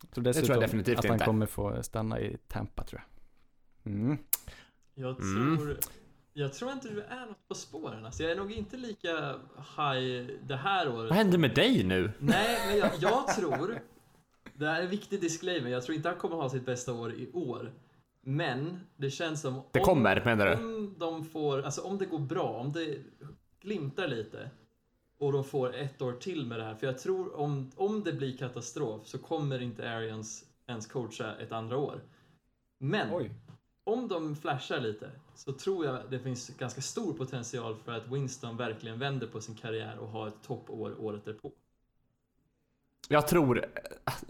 [0.02, 1.26] Jag tror dessutom tror jag definitivt att han inte.
[1.26, 3.02] kommer få stanna i Tampa tror
[3.84, 3.94] jag.
[3.94, 4.18] Mm.
[4.96, 5.58] Jag Mm.
[5.58, 5.78] tror,
[6.34, 8.06] jag tror inte du är något på spåren.
[8.06, 9.36] Alltså, jag är nog inte lika
[9.78, 11.10] high det här året.
[11.10, 12.12] Vad hände med dig nu?
[12.20, 13.80] Nej, men jag, jag tror,
[14.60, 17.14] det här är en viktig disclaimer, jag tror inte han kommer ha sitt bästa år
[17.14, 17.72] i år.
[18.22, 19.62] Men det känns som...
[19.72, 20.54] Det om- kommer, menar du?
[20.54, 22.98] Om de får, alltså om det går bra, om det
[23.62, 24.50] glimtar lite
[25.20, 26.76] och de får ett år till med det här.
[26.76, 31.52] För jag tror om, om det blir katastrof så kommer inte Arians ens coacha ett
[31.52, 32.02] andra år.
[32.78, 33.32] Men Oj.
[33.84, 38.58] om de flashar lite så tror jag det finns ganska stor potential för att Winston
[38.58, 41.52] verkligen vänder på sin karriär och har ett toppår året därpå.
[43.08, 43.66] Jag tror,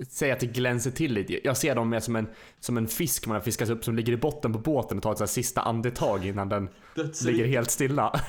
[0.09, 1.47] säg att det glänser till lite.
[1.47, 2.28] Jag ser dem mer som en,
[2.59, 5.11] som en fisk man har fiskat upp som ligger i botten på båten och tar
[5.11, 7.32] ett så här sista andetag innan den Dödsrik.
[7.38, 8.20] ligger helt stilla.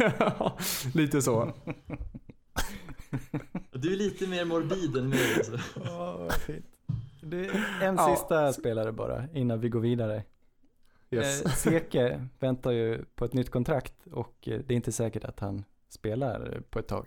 [0.95, 1.53] lite så.
[3.73, 5.59] Du är lite mer morbid än mig alltså.
[7.23, 8.17] Det är en Ja.
[8.17, 10.23] sista spelare bara innan vi går vidare.
[11.11, 11.43] Yes.
[11.43, 15.41] Eh, Seke väntar ju på ett nytt kontrakt och eh, det är inte säkert att
[15.41, 17.07] han spelar eh, på ett tag.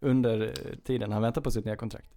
[0.00, 2.10] Under eh, tiden han väntar på sitt nya kontrakt.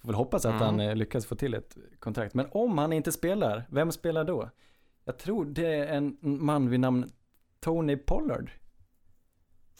[0.00, 0.62] Får väl hoppas att Mm.
[0.62, 2.34] han eh, lyckas få till ett kontrakt.
[2.34, 4.50] Men om han inte spelar, vem spelar då?
[5.04, 7.10] Jag tror det är en man vid namn
[7.60, 8.50] Tony Pollard.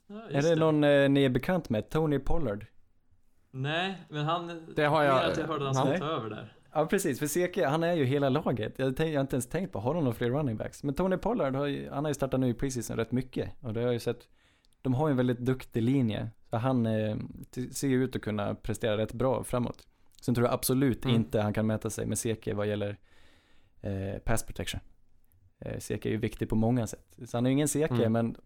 [0.07, 1.89] Ja, är just det någon eh, ni är bekant med?
[1.91, 2.67] Tony Pollard?
[3.51, 4.67] Nej, men han...
[4.77, 6.53] Det har jag- att jag hörde han skulle ta över där.
[6.73, 8.79] Ja precis, för Seke, han är ju hela laget.
[8.79, 10.83] Jag, tänk, jag har inte ens tänkt på, har de några fler running backs?
[10.83, 13.51] Men Tony Pollard, har ju, han har ju startat nu i preseason rätt mycket.
[13.61, 14.29] Och det har jag ju sett,
[14.83, 16.31] de har ju en väldigt duktig linje.
[16.51, 17.17] Så han eh,
[17.73, 19.87] ser ju ut att kunna prestera rätt bra framåt.
[20.27, 21.17] Sen tror jag absolut Mm.
[21.17, 22.97] inte han kan mäta sig med Seke vad gäller
[23.81, 24.81] eh, pass protection.
[25.59, 27.17] Eh, Seke är ju viktig på många sätt.
[27.27, 28.13] Så han är ju ingen Seke, Mm.
[28.13, 28.37] men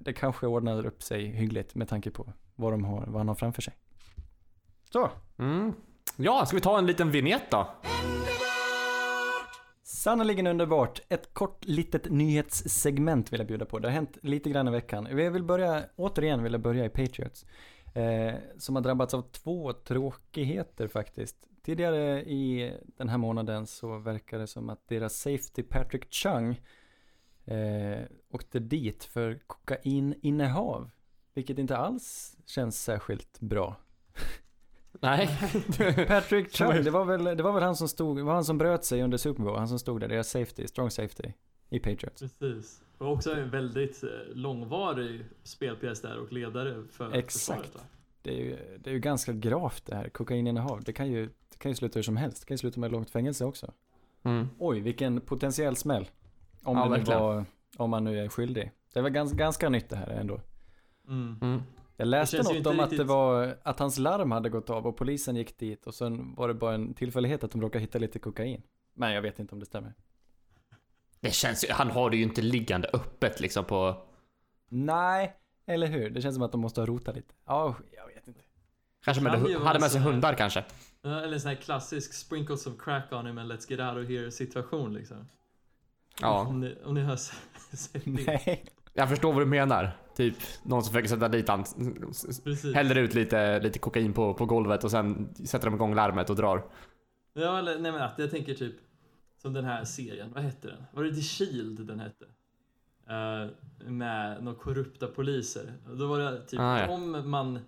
[0.00, 3.34] det kanske ordnar upp sig hyggligt med tanke på vad, de har, vad han har
[3.34, 3.74] framför sig.
[4.92, 5.10] Så.
[5.38, 5.72] Mm.
[6.16, 7.68] Ja, ska vi ta en liten vignett då?
[9.82, 11.00] Sannerligen underbart.
[11.08, 13.78] Ett kort litet nyhetssegment vill jag bjuda på.
[13.78, 15.08] Det har hänt lite grann i veckan.
[15.10, 17.46] Jag vill börja, återigen vill jag börja i Patriots.
[17.94, 21.36] Eh, som har drabbats av två tråkigheter faktiskt.
[21.62, 26.60] Tidigare i den här månaden så verkar det som att deras safety Patrick Chung
[27.44, 30.90] eh, åkte dit för kokaininnehav.
[31.34, 33.76] Vilket inte alls känns särskilt bra.
[35.00, 35.28] Nej.
[36.08, 38.84] Patrick Chung, det var väl, det var väl han som stod, var han som bröt
[38.84, 41.32] sig under Super Bowl, han som stod där, deras safety, strong safety
[41.68, 42.20] i Patriots.
[42.20, 42.82] Precis.
[43.00, 47.32] Och också en väldigt eh, långvarig spelpjäs där och ledare för Exakt.
[47.32, 47.80] försvaret, va?
[48.22, 50.82] Det är ju, det är ju ganska gravt det här, kokaininnehav.
[50.84, 52.40] Det kan ju, det kan ju sluta hur som helst.
[52.40, 53.72] Det kan ju sluta med långt fängelse också.
[54.22, 54.48] Mm.
[54.58, 56.08] Oj, vilken potentiell smäll.
[56.62, 57.44] Om, Ja, det var,
[57.76, 58.70] om man nu är skyldig.
[58.94, 60.40] Det var ganska, ganska nytt det här ändå.
[61.08, 61.36] Mm.
[61.42, 61.62] Mm.
[61.96, 64.96] Jag läste något om att det riktigt- var att hans larm hade gått av och
[64.96, 68.18] polisen gick dit och sen var det bara en tillfällighet att de råkade hitta lite
[68.18, 68.62] kokain.
[68.94, 69.94] Men jag vet inte om det stämmer.
[71.20, 74.02] Det känns ju, han har det ju inte liggande öppet liksom på...
[74.68, 76.10] Nej, eller hur?
[76.10, 77.34] Det känns som att de måste ha rotat lite.
[77.46, 78.40] Ja, jag vet inte.
[79.04, 80.64] Kanske med, hade med sig hundar kanske.
[81.04, 84.08] Eller en sån här klassisk sprinkles of crack on him and let's get out of
[84.10, 85.28] here situation liksom.
[86.20, 86.40] Ja.
[86.40, 87.16] Om ni, om ni har
[87.76, 88.06] sett.
[88.06, 88.64] Nej.
[88.92, 89.96] Jag förstår vad du menar.
[90.16, 91.64] Typ någon som försöker sätta dit han.
[92.44, 92.74] Precis.
[92.74, 96.36] Häller ut lite, lite kokain på, på golvet och sen sätter de igång larmet och
[96.36, 96.64] drar.
[97.32, 98.74] Ja, eller nej men att jag tänker typ
[99.42, 100.82] som den här serien, vad hette den?
[100.92, 102.24] Var det The Shield den hette?
[103.08, 103.48] Eh,
[103.90, 105.72] med några korrupta poliser.
[105.90, 106.88] Och Då var det typ Ah, ja.
[106.88, 107.58] om man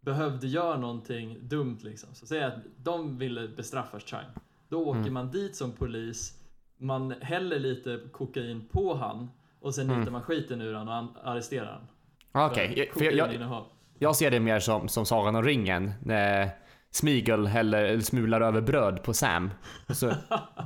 [0.00, 2.14] behövde göra någonting dumt liksom.
[2.14, 4.24] Så säg att de ville bestraffa Chang.
[4.68, 5.12] Då åker Mm.
[5.14, 6.40] man dit som polis,
[6.78, 9.98] man häller lite kokain på han och sen Mm.
[10.00, 11.82] nitar man skiten ur han och arresterar han.
[12.32, 13.64] Ah, Okej, för jag, jag,
[13.98, 15.92] jag ser det mer som, som Sagan om ringen.
[16.02, 16.50] När
[16.90, 19.50] Smeagol häller, eller smular över bröd på Sam.
[19.88, 20.12] Så,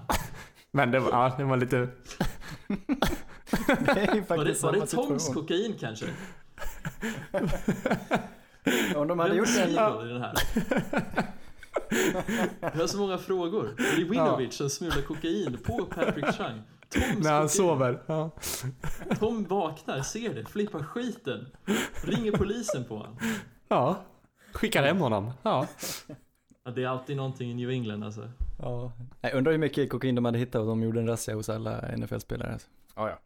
[0.72, 1.76] men det var, ja, det var lite...
[3.78, 6.06] Det Var det, var det Toms kokain kanske?
[8.96, 9.70] Om de hade Vem gjort är en...
[9.72, 10.34] Smeagol i den här?
[12.60, 13.74] Jag har så många frågor.
[13.78, 16.62] Är det Winovich som smular kokain på Patrick Chung?
[16.88, 17.48] Toms När han kokain.
[17.48, 18.02] sover.
[18.06, 18.30] Ja.
[19.18, 21.46] Tom vaknar, ser det, flippar skiten.
[22.02, 23.18] Ringer polisen på honom.
[23.68, 23.96] ja.
[24.52, 25.32] Skickar hem honom.
[25.42, 25.66] Ja.
[26.68, 28.28] Ja, det är alltid någonting i New England alltså.
[28.58, 28.92] Ja.
[29.20, 31.96] Jag undrar hur mycket kokain de hade hittat och de gjorde en razzia hos alla
[31.96, 32.52] NFL-spelare.
[32.52, 32.68] Alltså.
[32.96, 33.18] Ja, ja.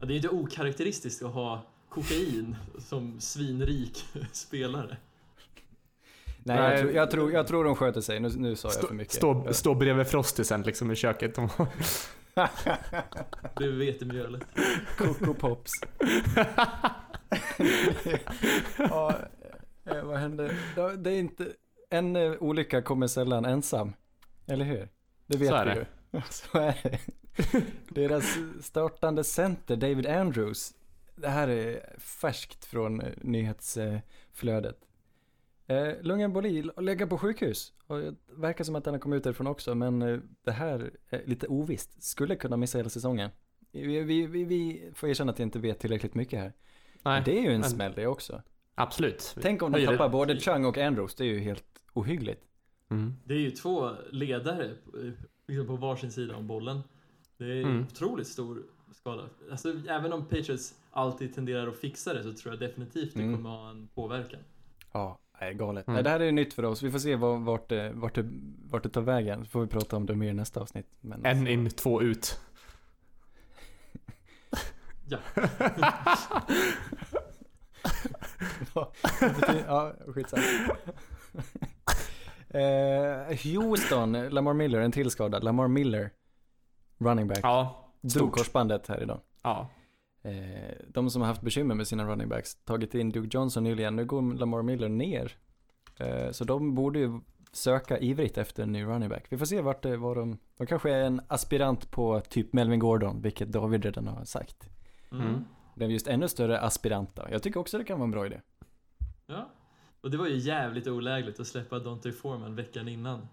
[0.00, 4.96] Ja, det är ju inte okaraktäristiskt att ha kokain som svinrik spelare.
[6.38, 6.70] Nej, Nej.
[6.72, 8.20] jag, tror, jag, tror, jag tror de sköter sig.
[8.20, 9.14] Nu, nu sa jag för mycket.
[9.14, 11.36] stå, stå bredvid Frostisen liksom i köket.
[13.56, 14.42] Bredvid vetemjölet.
[14.98, 15.72] Coco Pops.
[18.78, 19.14] ja,
[19.84, 20.54] eh, vad hände?
[20.76, 21.52] Ja, Det är inte...
[21.90, 23.92] En eh, olycka kommer sällan ensam.
[24.46, 24.88] Eller hur?
[25.26, 25.86] Det vet Så är vi det.
[26.12, 26.20] ju.
[26.30, 26.98] Så är det.
[27.88, 30.74] Deras startande center, David Andrews.
[31.16, 33.08] Det här är färskt från eh,
[33.82, 34.78] nyhetsflödet.
[35.66, 37.72] Eh, lungemboli och lägga på sjukhus.
[37.86, 39.98] Och det verkar som att den har kommit ut därifrån också, men
[40.44, 42.02] det här är lite ovisst.
[42.02, 43.30] Skulle kunna missa hela säsongen.
[43.72, 46.52] Vi, vi, vi, vi får erkänna att jag inte vet tillräckligt mycket här.
[47.02, 48.42] nej, det är ju en men- smäll det också.
[48.74, 49.36] absolut.
[49.42, 51.64] Tänk om de tappar både Chung och Andrews, det är ju helt
[51.94, 52.42] ohyggligt.
[52.88, 53.14] Mm.
[53.24, 54.74] Det är ju två ledare
[55.46, 56.80] liksom på varsin sida om bollen.
[57.36, 57.82] Det är Mm.
[57.82, 59.28] otroligt stor skada.
[59.50, 63.34] Alltså, även om Patriots alltid tenderar att fixa det så tror jag definitivt det Mm.
[63.36, 64.40] kommer ha en påverkan.
[64.92, 65.86] Ja, nej, galet.
[65.86, 65.94] Mm.
[65.94, 66.82] Nej, det här är nytt för oss.
[66.82, 68.30] Vi får se vart, det, vart, det,
[68.70, 69.44] vart det tar vägen.
[69.44, 70.86] Så får vi prata om det mer i nästa avsnitt.
[71.00, 72.40] Men En in, två ut.
[75.08, 75.18] Ja.
[79.66, 80.42] ja, skitsamma.
[82.48, 85.44] eh, Houston, Lamar Miller, en till skadad.
[85.44, 86.10] Lamar Miller,
[86.98, 87.40] running back.
[87.42, 89.20] Ja, Drog korsbandet här idag.
[89.42, 89.68] Ja.
[90.22, 93.96] Eh, de som har haft bekymmer med sina running backs, tagit in Duke Johnson nyligen,
[93.96, 95.32] nu går Lamar Miller ner.
[95.96, 97.20] Eh, så de borde ju
[97.52, 99.26] söka ivrigt efter en ny running back.
[99.28, 102.78] Vi får se vart det, var de, de kanske är en aspirant på typ Melvin
[102.80, 104.68] Gordon, vilket David redan har sagt.
[105.12, 105.26] Mm.
[105.26, 105.44] Mm.
[105.74, 107.28] Det är just ännu större aspiranta.
[107.30, 108.40] Jag tycker också det kan vara en bra idé.
[109.26, 109.50] ja.
[110.04, 113.28] Och det var ju jävligt olägligt att släppa Dante Foreman veckan innan.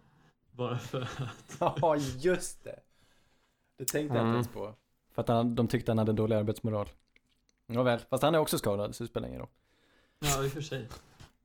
[0.51, 1.57] Bara för att...
[1.81, 2.79] Ja, just det.
[3.77, 4.27] Det tänkte jag Mm.
[4.27, 4.75] inte ens på.
[5.11, 6.89] För att han, de tyckte han hade dålig arbetsmoral.
[7.65, 9.49] Nåväl, fast han är också skadad så det spelar ingen roll.
[10.19, 10.87] Ja, i och för sig.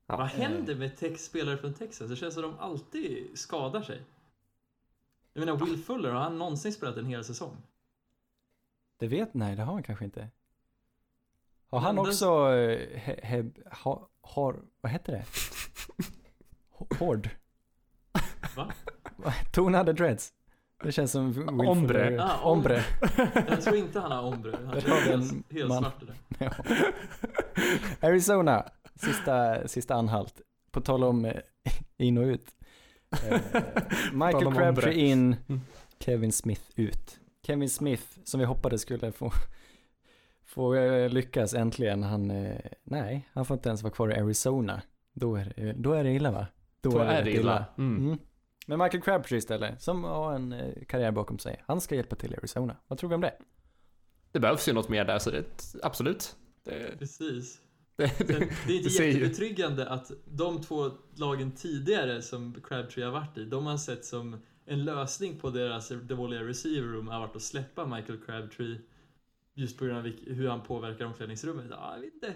[0.07, 0.17] Ja.
[0.17, 2.11] Vad händer med tex spelare från Texas?
[2.11, 4.01] Det känns som att de alltid skadar sig.
[5.33, 7.57] Jag menar, Will Fuller, har han någonsin spelat en hel säsong?
[8.99, 10.29] Det vet, nej det har han kanske inte.
[11.71, 13.45] Har han också, eh, he, he,
[13.83, 15.25] ha, har, vad heter det?
[16.99, 17.29] Hård?
[18.57, 18.73] Va?
[19.53, 20.33] Tonade dreads?
[20.85, 22.23] Det känns som Will Ombre.
[22.23, 22.85] Ah, om- ombre.
[23.49, 24.57] Jag tror inte han har ombre.
[24.67, 24.83] Han en
[25.21, 25.83] helt, helt man.
[25.83, 26.01] svart
[26.39, 26.51] det.
[28.01, 28.65] Arizona,
[28.95, 30.41] sista, sista anhalt.
[30.71, 31.33] På tal om eh,
[31.97, 32.47] in och ut.
[33.29, 33.41] Eh,
[34.13, 35.61] Michael Crabtree in, Mm.
[36.01, 37.19] Kevin Smith ut.
[37.47, 39.33] Kevin Smith, som vi hoppades skulle få,
[40.57, 44.83] få eh, lyckas äntligen, han, eh, nej, han får inte ens vara kvar i Arizona.
[45.13, 46.47] Då är det, då är det illa va?
[46.81, 47.65] Då är rätt det illa.
[47.79, 48.07] Mm.
[48.07, 48.19] Mm.
[48.67, 52.33] Men Michael Crabtree istället, som har en eh, karriär bakom sig, han ska hjälpa till
[52.33, 52.77] i Arizona.
[52.87, 53.35] Vad tror vi om det?
[54.33, 55.45] Det behövs ju något mer där så det,
[55.83, 56.37] absolut.
[56.65, 57.59] Det, Precis.
[57.97, 58.27] Det, Sen,
[58.67, 63.45] det är inte det jättebetryggande att de två lagen tidigare som Crabtree har varit i,
[63.45, 64.37] de har sett som
[64.67, 68.79] en lösning på deras dåliga receiver room har varit att släppa Michael Crabtree
[69.57, 71.65] just på grund av hur han påverkar omklädningsrummet.
[71.71, 72.35] Ja, jag vet inte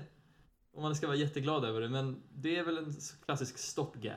[0.73, 2.93] om man ska vara jätteglad över det, men det är väl en
[3.25, 4.14] klassisk stopgap.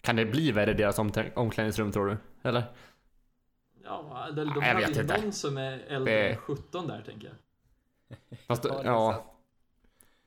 [0.00, 0.98] Kan det bli värre i deras
[1.34, 2.16] omklädningsrum tror du?
[2.48, 2.62] Eller?
[3.84, 5.20] Ja, de, de jag har vet ju inte.
[5.22, 7.36] någon som är äldre Det- än 17 där, tänker jag.
[8.46, 9.34] Fast, Ja.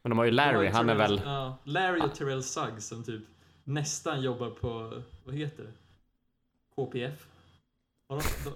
[0.02, 1.22] Men de har ju De har Larry, ju han är väl...
[1.26, 3.22] Ja, Larry och Terrell Suggs som typ
[3.64, 5.72] nästan jobbar på, vad heter det?
[6.76, 7.28] KPF?
[8.10, 8.52] Har de,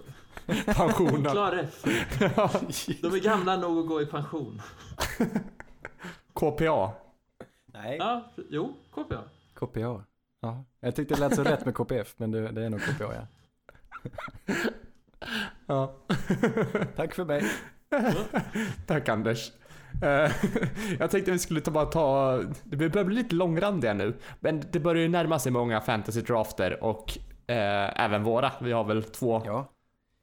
[0.66, 1.32] Pensionen.
[1.32, 1.84] Klar F.
[3.02, 4.62] De är gamla nog att gå i pension.
[6.34, 6.92] KPA.
[7.66, 7.98] Nej.
[8.00, 9.24] Ja, jo, KPA.
[9.54, 10.04] KPA.
[10.42, 10.64] Ja.
[10.80, 13.28] Jag tyckte det lät så rätt med KPF, men det, det är nog KPA ja.
[15.66, 15.96] Ja.
[16.96, 17.44] Tack för mig.
[18.86, 19.52] Tack Anders.
[20.02, 20.32] Eh,
[21.00, 24.80] jag tänkte vi skulle ta, bara ta, det börjar bli lite långrandiga nu, men det
[24.80, 27.18] börjar ju närma sig många fantasy drafter och
[27.48, 28.52] eh, även våra.
[28.62, 29.74] Vi har väl två, Ja,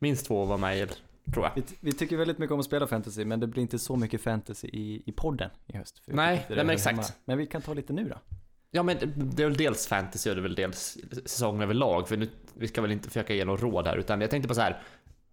[0.05, 0.89] minst två var med
[1.35, 1.53] tror jag.
[1.55, 4.21] vi, vi tycker väldigt mycket om att spela fantasy, men det blir inte så mycket
[4.21, 6.03] fantasy i, i podden i höst.
[6.07, 6.97] Nej, nej, men exakt.
[6.97, 7.09] hemma.
[7.25, 8.17] Men vi kan ta lite nu då.
[8.71, 12.17] Ja men det är väl dels fantasy och det är väl dels säsongen överlag, för
[12.17, 14.61] nu, vi ska väl inte försöka ge någon råd här, utan jag tänkte på så
[14.61, 14.83] här.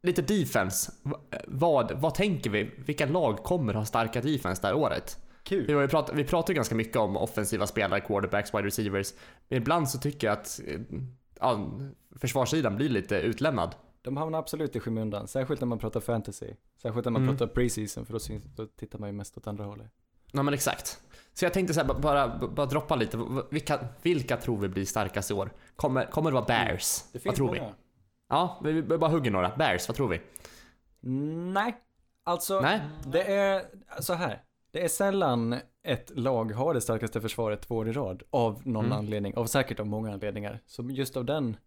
[0.03, 0.91] Lite defense.
[1.03, 2.71] Va- Vad, vad tänker vi?
[2.85, 5.17] Vilka lag kommer ha starka defense det här året?
[5.43, 5.75] Vi, Kul.
[5.75, 9.13] har ju pratat, vi pratar ju ganska mycket om offensiva spelare, quarterbacks, wide receivers.
[9.49, 10.79] Men ibland så tycker jag att eh,
[11.39, 11.79] ja,
[12.19, 13.75] försvarssidan blir lite utlämnad.
[14.01, 16.53] De hamnar absolut i skymundan, särskilt när man pratar fantasy.
[16.81, 17.37] Särskilt när man Mm.
[17.37, 19.91] pratar preseason, för då, syns, då tittar man ju mest åt andra hållet.
[20.31, 21.01] Ja men exakt.
[21.33, 23.19] Så jag tänkte så här, ba- bara, bara droppa lite.
[23.51, 25.51] Vilka, vilka tror vi blir starkast i år?
[25.75, 27.03] Kommer, kommer det vara Bears?
[27.25, 27.61] vad tror vi?
[28.29, 29.55] Ja, vi, vi bara hugger några.
[29.57, 30.21] Bears, vad tror vi?
[31.53, 31.77] Nej,
[32.23, 32.81] alltså Nej?
[33.05, 33.65] det är
[33.99, 34.43] så här.
[34.71, 38.85] Det är sällan ett lag har det starkaste försvaret två år i rad av någon
[38.85, 38.97] Mm.
[38.97, 40.59] anledning, av säkert av många anledningar.
[40.65, 41.57] Så just av den,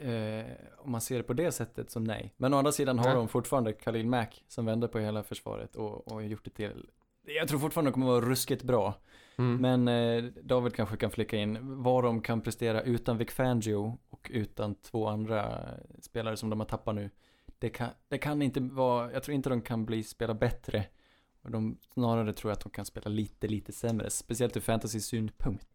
[0.00, 0.44] eh,
[0.84, 2.34] om man ser det på det sättet så nej.
[2.36, 3.14] Men å andra sidan har Nej.
[3.14, 6.86] de fortfarande Khalil Mack som vänder på hela försvaret och, och gjort det till,
[7.26, 8.94] jag tror fortfarande de kommer vara ruskigt bra.
[9.36, 9.56] Mm.
[9.56, 14.30] Men eh, David kanske kan flicka in vad de kan prestera utan Vic Fangio och
[14.34, 15.68] utan två andra
[16.00, 17.10] spelare som de har tappat nu.
[17.58, 20.86] Det kan, det kan inte vara, jag tror inte de kan bli spela bättre.
[21.42, 24.10] Och de, snarare tror jag att de kan spela lite, lite sämre.
[24.10, 25.68] Speciellt ur fantasy-synpunkt.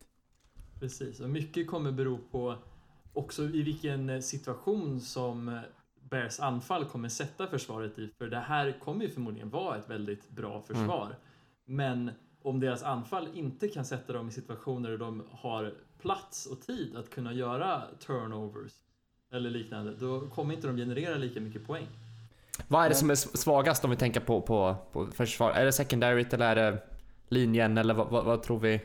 [0.80, 2.56] Precis, och mycket kommer bero på
[3.20, 5.60] också i vilken eh, situation som eh,
[6.10, 8.10] Bears anfall kommer sätta försvaret i.
[8.18, 11.16] För det här kommer ju förmodligen vara ett väldigt bra försvar.
[11.66, 12.12] Men
[12.42, 16.96] om deras anfall inte kan sätta dem i situationer där de har plats och tid
[16.96, 18.72] att kunna göra turnovers
[19.32, 21.88] eller liknande, då kommer inte de generera lika mycket poäng.
[22.68, 25.52] Vad är det som är svagast om vi tänker på, på, på försvar?
[25.52, 26.82] Är det secondaryt eller är det
[27.30, 28.82] linjen eller vad, vad, vad tror vi?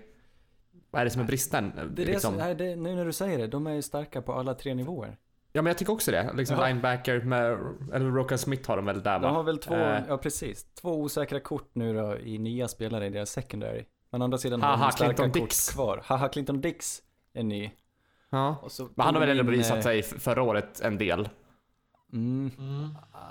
[0.94, 1.72] Vad är det som är bristen?
[1.76, 2.36] Det är det liksom?
[2.36, 5.16] det, nu när du säger det, de är ju starka på alla tre nivåer.
[5.52, 6.32] Ja men jag tycker också det.
[6.34, 6.66] Liksom Ja.
[6.66, 7.50] linebacker med,
[7.92, 9.26] eller Rokan Smith har de väl där va?
[9.26, 10.02] De har väl två, Eh.
[10.08, 13.84] ja precis, två osäkra kort nu då i nya spelare i deras secondary.
[14.10, 15.70] Men å andra sidan har Haha, de starka Clinton kort Dix.
[15.72, 16.00] kvar.
[16.04, 17.70] Haha, Clinton Dix är ny.
[18.30, 18.56] Ja.
[18.62, 21.28] Och så Men han har väl ändå bevisat eh, sig förra året en del.
[22.12, 22.88] Mm, Mm.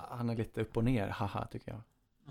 [0.10, 1.82] han är lite upp och ner, haha, tycker jag.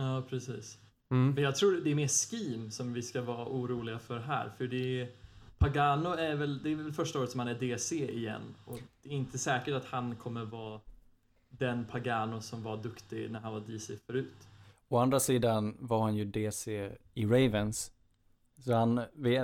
[0.07, 0.79] Ja, precis.
[1.11, 1.35] Mm.
[1.35, 4.53] Men jag tror det är mer scheme som vi ska vara oroliga för här.
[4.59, 5.09] För det är,
[5.63, 8.55] Pagano är väl, det är väl första året som han är DC igen.
[8.65, 10.81] Och det är inte säkert att han kommer vara
[11.49, 14.49] den Pagano som var duktig när han var DC förut.
[14.89, 17.93] Å andra sidan var han ju DC i Ravens.
[18.65, 19.01] Så han,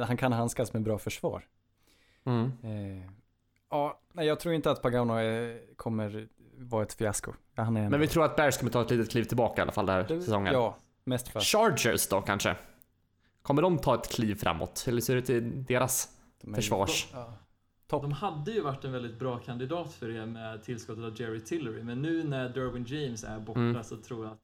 [0.07, 1.45] han kan handskas med bra försvar.
[2.25, 2.45] Mm.
[2.63, 3.11] Eh,
[3.71, 7.33] ja, nej, jag tror inte att Pagano är, kommer vara ett fiasko.
[7.57, 9.63] Han är ändå- Men vi tror att Bears kommer ta ett litet kliv tillbaka i
[9.63, 10.53] alla fall den här Det- säsongen.
[10.55, 12.57] Ja, mest för Chargers då kanske?
[13.43, 14.85] Kommer de ta ett kliv framåt?
[14.89, 16.09] Eller ser det ut i deras
[16.43, 17.09] de försvars?
[17.13, 17.33] Ja.
[17.87, 18.03] Topp.
[18.03, 21.83] De hade ju varit en väldigt bra kandidat för det med tillskottet av Jerry Tillery.
[21.83, 23.85] Men nu när Derwin James är borta Mm.
[23.85, 24.41] så tror jag att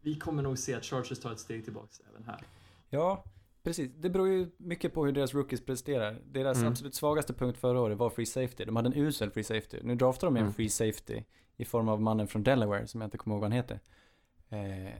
[0.00, 2.40] vi kommer nog se att Chargers tar ett steg tillbaks även här.
[2.90, 3.24] Ja,
[3.62, 3.90] precis.
[3.96, 6.20] Det beror ju mycket på hur deras rookies presterar.
[6.32, 6.68] Deras Mm.
[6.72, 8.64] absolut svagaste punkt förra året var free safety.
[8.64, 9.78] De hade en usel free safety.
[9.82, 10.52] Nu draftar de en Mm.
[10.54, 11.22] free safety
[11.56, 13.80] i form av mannen från Delaware som jag inte kommer ihåg vad han heter.
[14.48, 14.94] Eh,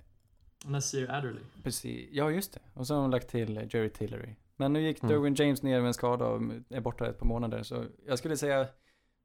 [0.65, 1.43] Nasir Adderley.
[1.63, 2.09] precis.
[2.13, 2.61] Ja, just det.
[2.75, 4.35] Och så har de lagt till Jerry Tillery.
[4.57, 5.13] Men nu gick Mm.
[5.15, 7.63] Derwin James ner med en skada och är borta ett par månader.
[7.63, 8.67] Så jag skulle säga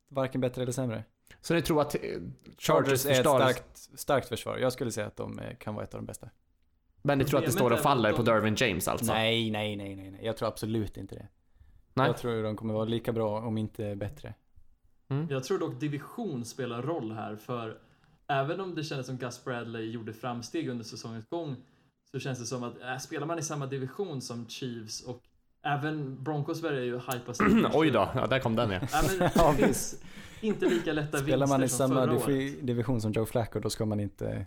[0.09, 1.03] varken bättre eller sämre.
[1.41, 2.25] Så ni tror att eh, Chargers
[2.59, 4.57] Chargers är ett starkt, starkt försvar.
[4.57, 6.29] Jag skulle säga att de eh, kan vara ett av de bästa.
[7.01, 9.13] men ni tror att det står och faller på de- Dervin James alltså?
[9.13, 10.25] Nej, nej, nej, nej, nej.
[10.25, 11.27] Jag tror absolut inte det.
[11.93, 12.07] Nej.
[12.07, 14.33] Jag tror de kommer vara lika bra om inte bättre.
[15.09, 15.27] Mm.
[15.29, 17.77] Jag tror dock division spelar roll här för
[18.27, 21.55] även om det kändes som Gus Bradley gjorde framsteg under säsongens gång
[22.11, 25.23] så känns det som att äh, spelar man i samma division som Chiefs och
[25.63, 27.39] även Broncos börjar ju hypas.
[27.73, 28.79] Oj då, ja, där kom den ja.
[28.91, 30.03] Ja, men Ja, det finns
[30.41, 32.65] inte lika lätta Spelar man i samma året.
[32.67, 34.45] division som Joe Flacco då ska man inte...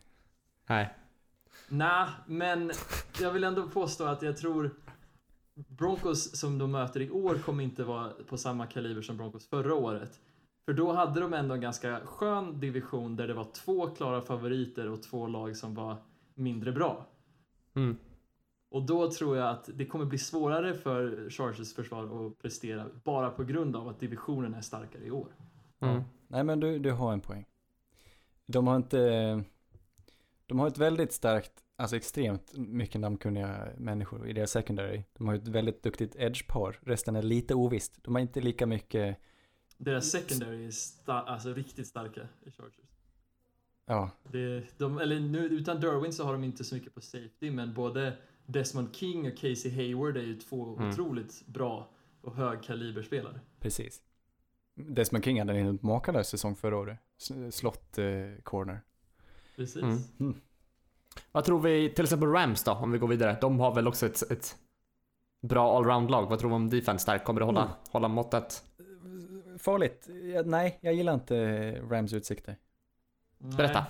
[0.69, 0.95] Nej.
[1.69, 2.73] Nej, men
[3.21, 4.71] jag vill ändå påstå att jag tror
[5.55, 9.75] Broncos som de möter i år kommer inte vara på samma kaliber som Broncos förra
[9.75, 10.21] året.
[10.65, 14.91] För då hade de ändå en ganska skön division där det var två klara favoriter
[14.91, 15.97] och två lag som var
[16.35, 17.07] mindre bra.
[17.75, 17.97] Mm.
[18.71, 23.31] Och då tror jag att det kommer bli svårare för Chargers försvar att prestera bara
[23.31, 25.29] på grund av att divisionen är starkare i år.
[25.81, 26.03] Mm.
[26.29, 27.47] Nej men du, du har en poäng.
[28.47, 29.45] De har inte...
[30.47, 35.03] De har ett väldigt starkt, alltså extremt mycket namnkunniga människor i deras secondary.
[35.19, 36.79] De har ett väldigt duktigt edge-par.
[36.83, 38.05] Resten är lite ovisst.
[38.05, 39.17] De har inte lika mycket,
[39.83, 42.75] Deras secondary är sta- alltså riktigt starka i Chargers.
[43.87, 47.51] ja, Det, de, eller nu, utan Derwin så har de inte så mycket på safety,
[47.51, 48.17] men både
[48.47, 50.91] Desmond King och Casey Hayward är ju två Mm.
[50.91, 53.41] otroligt bra och högkaliberspelare.
[53.61, 54.01] precis.
[54.75, 56.99] Desmond King hade en makalös säsong förra året.
[57.51, 58.05] Slott eh,
[58.43, 58.81] corner.
[59.57, 59.83] Precis.
[60.21, 60.41] Mm.
[61.33, 63.39] Vad tror vi till exempel Rams då, om vi går vidare?
[63.41, 64.57] De har väl också ett, ett
[65.43, 66.27] bra allround-lag.
[66.27, 67.19] Vad tror vi om defense där?
[67.19, 67.75] Kommer det hålla, Mm.
[67.91, 68.65] hålla måttet?
[69.61, 70.09] Farligt.
[70.35, 72.57] Jag, nej, jag gillar inte Rams utsikter.
[73.39, 73.57] Nej.
[73.57, 73.87] Berätta.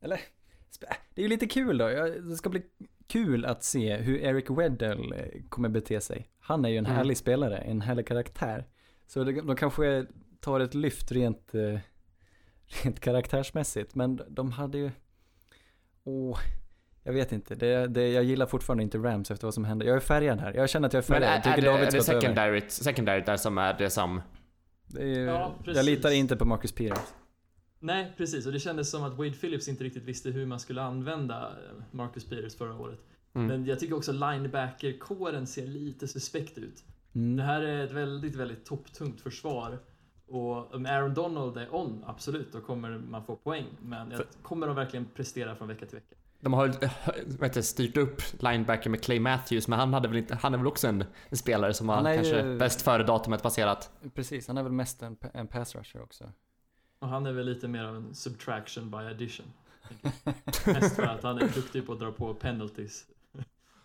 [0.00, 1.88] Sp- äh, Det är ju lite kul då.
[1.88, 2.62] Det ska bli
[3.06, 6.28] kul att se hur Eric Weddell eh, kommer bete sig.
[6.38, 6.96] Han är ju en Mm.
[6.96, 8.64] härlig spelare, en härlig karaktär.
[9.06, 10.06] Så det- de kanske
[10.40, 11.78] tar ett lyft rent, eh,
[12.82, 13.94] rent karaktärsmässigt.
[13.94, 14.90] Men de hade ju...
[16.04, 16.38] Åh,
[17.02, 17.54] jag vet inte.
[17.54, 19.84] Det, det, jag gillar fortfarande inte Rams efter vad som hände.
[19.84, 20.54] Jag är färgad här.
[20.54, 21.30] Jag känner att jag är Men färgad.
[21.30, 22.20] är, Jag tycker är, det, David är det ska ta över.
[22.20, 24.22] secondary, secondary där som är det som...
[24.92, 26.98] Det är, ju- Ja, jag litar inte på Marcus Peters.
[27.78, 28.46] Nej, precis.
[28.46, 31.82] Och det kändes som att Wade Phillips inte riktigt visste hur man skulle använda eh,
[31.90, 32.98] Marcus Peters förra året.
[33.34, 33.46] Mm.
[33.46, 36.84] Men jag tycker också linebacker-kåren ser lite suspekt ut.
[37.14, 37.36] Mm.
[37.36, 39.78] Det här är ett väldigt, väldigt topptungt försvar.
[40.28, 43.66] Och om Aaron Donald är on, absolut, då kommer man få poäng.
[43.82, 46.16] Men jag, För- kommer de verkligen prestera från vecka till vecka?
[46.40, 46.74] De har
[47.40, 50.66] vet styrt upp linebacker med Clay Matthews, men han, hade väl inte, han är väl
[50.66, 53.90] också en, en spelare som har ju- kanske bäst före datumet passerat.
[54.14, 56.24] Precis, han är väl mest en, en pass rusher också.
[56.98, 59.46] Och han är väl lite mer av en subtraction by addition.
[60.66, 63.06] Mest för att han är duktig på att dra på penalties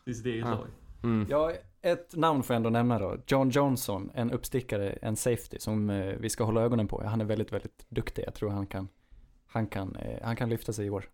[0.03, 0.51] till sitt eget Ja.
[0.51, 0.67] lag.
[1.03, 1.27] Mm.
[1.29, 1.51] Ja,
[1.81, 3.17] ett namn får jag ändå nämna då.
[3.27, 7.03] John Johnson, en uppstickare, en safety som eh, vi ska hålla ögonen på.
[7.05, 8.23] Han är väldigt, väldigt duktig.
[8.25, 8.87] Jag tror han kan,
[9.47, 11.09] han kan, eh, han kan lyfta sig i år.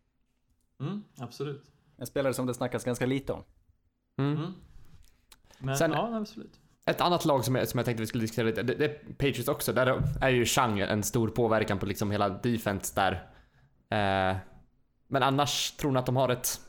[0.81, 1.63] Mm, absolut.
[1.97, 3.43] En spelare som det snackas ganska lite om.
[4.19, 4.37] Mm.
[4.37, 4.51] Mm.
[5.59, 6.59] Men Sen- ja, absolut.
[6.85, 9.13] Ett annat lag som jag, som jag tänkte vi skulle diskutera lite, det, det är
[9.13, 9.73] Patriots också.
[9.73, 13.13] Där är ju Chang en stor påverkan på liksom hela defense där.
[13.89, 14.37] Eh,
[15.07, 16.61] men annars tror ni att de har ett,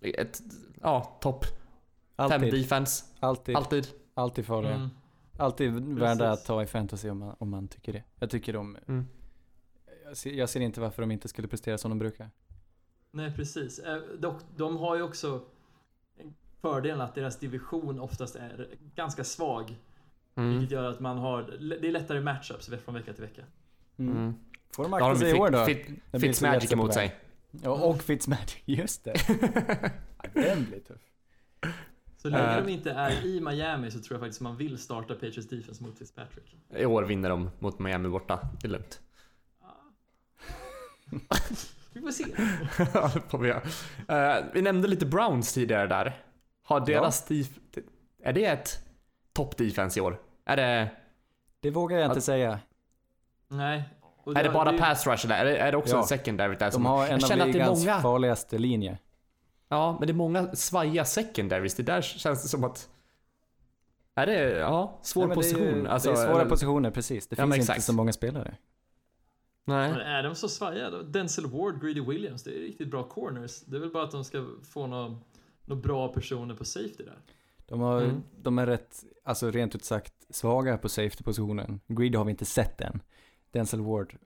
[0.00, 0.40] ett
[0.82, 1.52] ja, topp 5
[2.16, 3.04] Alltid, defense?
[3.20, 3.88] alltid, Alltid?
[4.14, 4.74] alltid farliga.
[4.74, 4.88] Mm.
[5.38, 8.02] Alltid värda att ta i fantasy om man, om man tycker det.
[8.18, 9.06] Jag tycker de, Mm.
[10.04, 12.30] jag ser, jag ser inte varför de inte skulle prestera som de brukar.
[13.16, 13.78] Nej, precis.
[13.78, 13.98] Eh,
[14.56, 15.40] de har ju också
[16.60, 19.76] fördelen att deras division oftast är ganska svag.
[20.34, 20.50] Mm.
[20.50, 21.42] Vilket gör att man har,
[21.80, 23.42] det är lättare matchups från vecka till vecka.
[23.98, 24.16] Mm.
[24.16, 24.34] Mm.
[24.70, 25.64] Får de akta sig i år då?
[25.64, 27.14] Fit, Fit, Fitzmagic emot sig.
[27.50, 29.14] Ja, och Fitzmagic, just det.
[29.28, 31.00] Ja, Den blir tuff.
[32.16, 32.64] Så länge Eh.
[32.64, 35.98] de inte är i Miami så tror jag faktiskt man vill starta Patriots defense mot
[35.98, 36.56] Fitzpatrick.
[36.76, 38.48] I år vinner de mot Miami borta.
[38.60, 39.00] Det är lugnt.
[41.96, 42.24] Vi får se.
[42.94, 43.62] Ja, det får vi göra.
[44.38, 46.22] Eh, vi nämnde lite Browns tidigare där.
[46.62, 47.58] Har deras def-
[48.22, 48.78] Är det ett
[49.32, 50.20] topp defense i år?
[50.44, 50.88] Är det,
[51.60, 52.58] Det vågar jag inte Att- säga.
[53.48, 53.82] Nej.
[54.36, 55.38] Är det bara det- pass rush där?
[55.40, 56.00] Är det, är det också Ja.
[56.00, 56.66] en secondary där?
[56.66, 58.98] De Som, har en jag av ligans många, farligaste linjer.
[59.68, 61.74] ja, men det är många svajiga secondaries.
[61.74, 62.88] Det där känns det som att...
[64.14, 65.86] Är det, ja, svår Nej, men det är ju- position?
[65.86, 67.26] alltså, det är svåra eller- positioner, precis.
[67.28, 68.54] Det Ja, finns inte så många spelare.
[69.68, 69.90] Nej.
[69.90, 71.02] Men är de så svajiga då?
[71.02, 73.60] Denzel Ward, Greedy Williams, det är riktigt bra corners.
[73.60, 75.16] Det är väl bara att de ska få några
[75.64, 77.18] några bra personer på safety där.
[77.66, 78.22] De, har, Mm.
[78.42, 81.80] de är rätt, alltså rent ut sagt, svaga på safety-positionen.
[81.86, 83.00] Greedy har vi inte sett än.
[83.50, 84.16] Denzel Ward,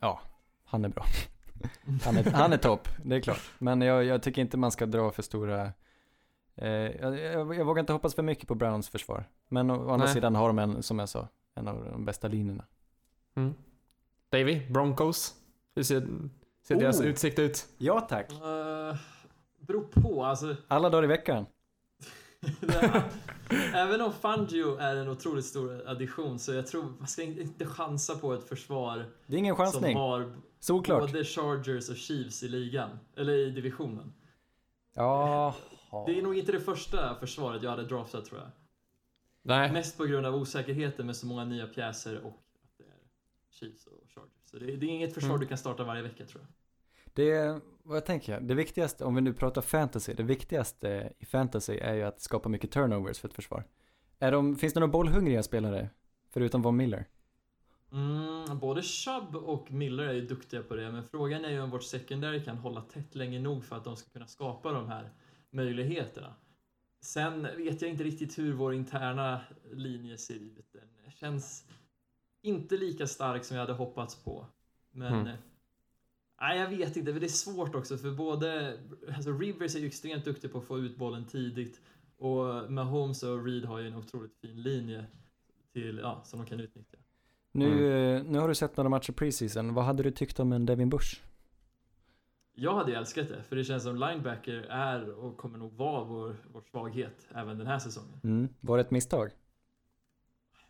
[0.00, 0.20] ja,
[0.64, 1.04] han är bra.
[2.04, 3.50] Han är, han är topp, det är klart.
[3.58, 5.72] Men jag, jag tycker inte man ska dra för stora...
[6.54, 9.24] Eh, jag, jag, jag vågar inte hoppas för mycket på Browns försvar.
[9.48, 12.28] Men å, å andra sidan har de en, som jag sa, en av de bästa
[12.28, 12.64] linjerna.
[13.34, 13.54] Mm.
[14.38, 15.34] Davy, Broncos?
[15.74, 16.00] Hur ser,
[16.62, 16.78] ser Oh.
[16.78, 17.66] deras utsikt ut?
[17.78, 18.32] Ja tack.
[18.32, 18.96] Uh,
[19.58, 20.56] beror på, alltså.
[20.68, 21.46] Alla dagar i veckan.
[23.74, 28.14] Även om Fangio är en otroligt stor addition så jag tror man ska inte chansa
[28.14, 29.96] på ett försvar Det är ingen som chansning.
[29.96, 31.00] har Solklart.
[31.12, 34.12] både Chargers och Chiefs i ligan, eller i divisionen.
[34.94, 35.54] Ja.
[36.06, 38.50] Det är nog inte det första försvaret jag hade draftat tror jag.
[39.42, 39.72] Nej.
[39.72, 42.32] Mest på grund av osäkerheten med så många nya pjäser och
[43.56, 44.30] Chiefs och Chargers.
[44.44, 45.40] Så det, det är inget försvar Mm.
[45.40, 46.52] du kan starta varje vecka tror jag.
[47.14, 51.78] Det, vad jag tänker, det viktigaste, om vi nu pratar fantasy, det viktigaste i fantasy
[51.78, 53.64] är ju att skapa mycket turnovers för ett försvar.
[54.18, 55.90] Är de, finns det några bollhungriga spelare?
[56.30, 57.08] Förutom Von Miller?
[57.92, 61.70] Mm, både Chubb och Miller är ju duktiga på det, men frågan är ju om
[61.70, 65.10] vårt secondary kan hålla tätt länge nog för att de ska kunna skapa de här
[65.50, 66.34] möjligheterna.
[67.00, 69.40] Sen vet jag inte riktigt hur vår interna
[69.72, 70.72] linje ser ut.
[70.72, 71.64] Den känns
[72.46, 74.46] inte lika stark som jag hade hoppats på.
[74.90, 75.26] Men Mm.
[75.26, 75.34] eh,
[76.40, 78.78] nej, jag vet inte, för det är svårt också för både
[79.16, 81.80] alltså Rivers är ju extremt duktig på att få ut bollen tidigt
[82.18, 85.06] och Mahomes och Reed har ju en otroligt fin linje
[85.72, 86.96] till, ja, som de kan utnyttja.
[87.52, 90.66] Nu, eh, nu har du sett några matcher preseason, vad hade du tyckt om en
[90.66, 91.20] Devin Bush?
[92.58, 96.04] Jag hade ju älskat det, för det känns som linebacker är och kommer nog vara
[96.04, 98.20] vår, vår svaghet även den här säsongen.
[98.24, 98.48] Mm.
[98.60, 99.30] Var det ett misstag?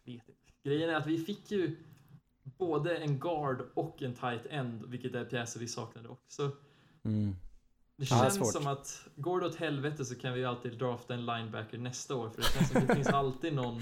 [0.04, 0.45] Jag vet inte.
[0.66, 1.76] Grejen är att vi fick ju
[2.58, 6.50] både en guard och en tight end, vilket är pjäser vi saknade också.
[7.04, 7.36] Mm.
[7.96, 10.78] Det Ja, det känns som att går det åt helvete så kan vi ju alltid
[10.78, 13.80] drafta en linebacker nästa år, för det känns som att det finns alltid någon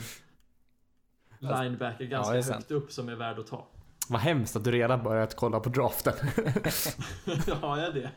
[1.39, 3.67] linebacker ganska är högt upp som är värd att ta.
[4.09, 6.15] Vad hemskt att du redan börjat kolla på draften.
[7.61, 8.11] Har jag det?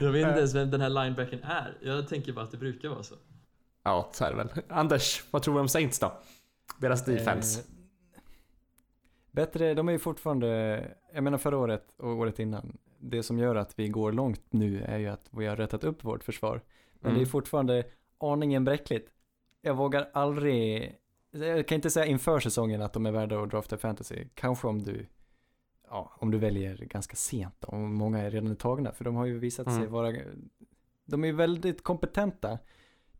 [0.00, 1.78] Jag vet inte ens vem den här linebacken är.
[1.82, 3.14] Jag tänker bara att det brukar vara så.
[3.82, 4.48] ja, så är det väl.
[4.68, 6.12] Anders, vad tror du om Saints då?
[6.78, 7.60] Deras defense.
[7.60, 8.20] Eh,
[9.30, 10.48] bättre, de är ju fortfarande,
[11.14, 14.82] jag menar förra året och året innan, det som gör att vi går långt nu
[14.82, 16.60] är ju att vi har rättat upp vårt försvar.
[17.00, 17.18] Men Mm.
[17.22, 17.84] det är fortfarande
[18.18, 19.10] aningen bräckligt.
[19.62, 20.94] Jag vågar aldrig,
[21.30, 24.24] jag kan inte säga inför säsongen att de är värda att drafta fantasy.
[24.34, 25.06] Kanske om du,
[25.88, 28.92] ja, om du väljer ganska sent om många är redan tagna.
[28.92, 29.92] För de har ju visat sig Mm.
[29.92, 30.16] vara,
[31.04, 32.58] de är väldigt kompetenta.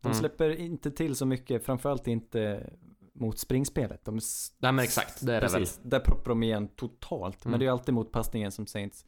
[0.01, 0.13] De Mm.
[0.19, 2.69] släpper inte till så mycket, framförallt inte
[3.13, 4.05] mot springspelet.
[4.05, 4.19] De
[4.59, 5.59] Nej men exakt, det är det väl.
[5.59, 7.45] Precis, där proppar de igen totalt.
[7.45, 7.59] Men Mm.
[7.59, 9.05] det är alltid mot passningen som Saints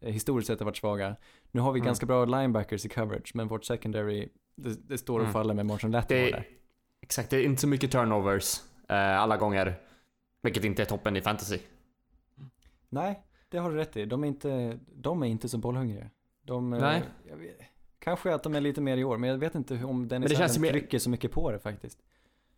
[0.00, 1.16] eh, historiskt sett har varit svaga.
[1.50, 1.86] Nu har vi Mm.
[1.86, 5.32] ganska bra linebackers i coverage, men vårt secondary, det, det står och Mm.
[5.32, 6.38] faller med Marshall Lattimore Det där.
[6.38, 6.46] är,
[7.00, 9.80] exakt, det är inte så mycket turnovers eh, alla gånger.
[10.42, 11.58] Vilket inte är toppen i fantasy.
[12.88, 14.04] Nej, det har du rätt i.
[14.04, 16.10] De är inte, de är inte så bollhungriga.
[16.42, 17.02] De, eh, Nej.
[17.36, 17.56] Vet,
[17.98, 20.62] kanske att de är lite mer i år, men jag vet inte om Dennis Allen
[20.72, 21.98] trycker så mycket på det faktiskt.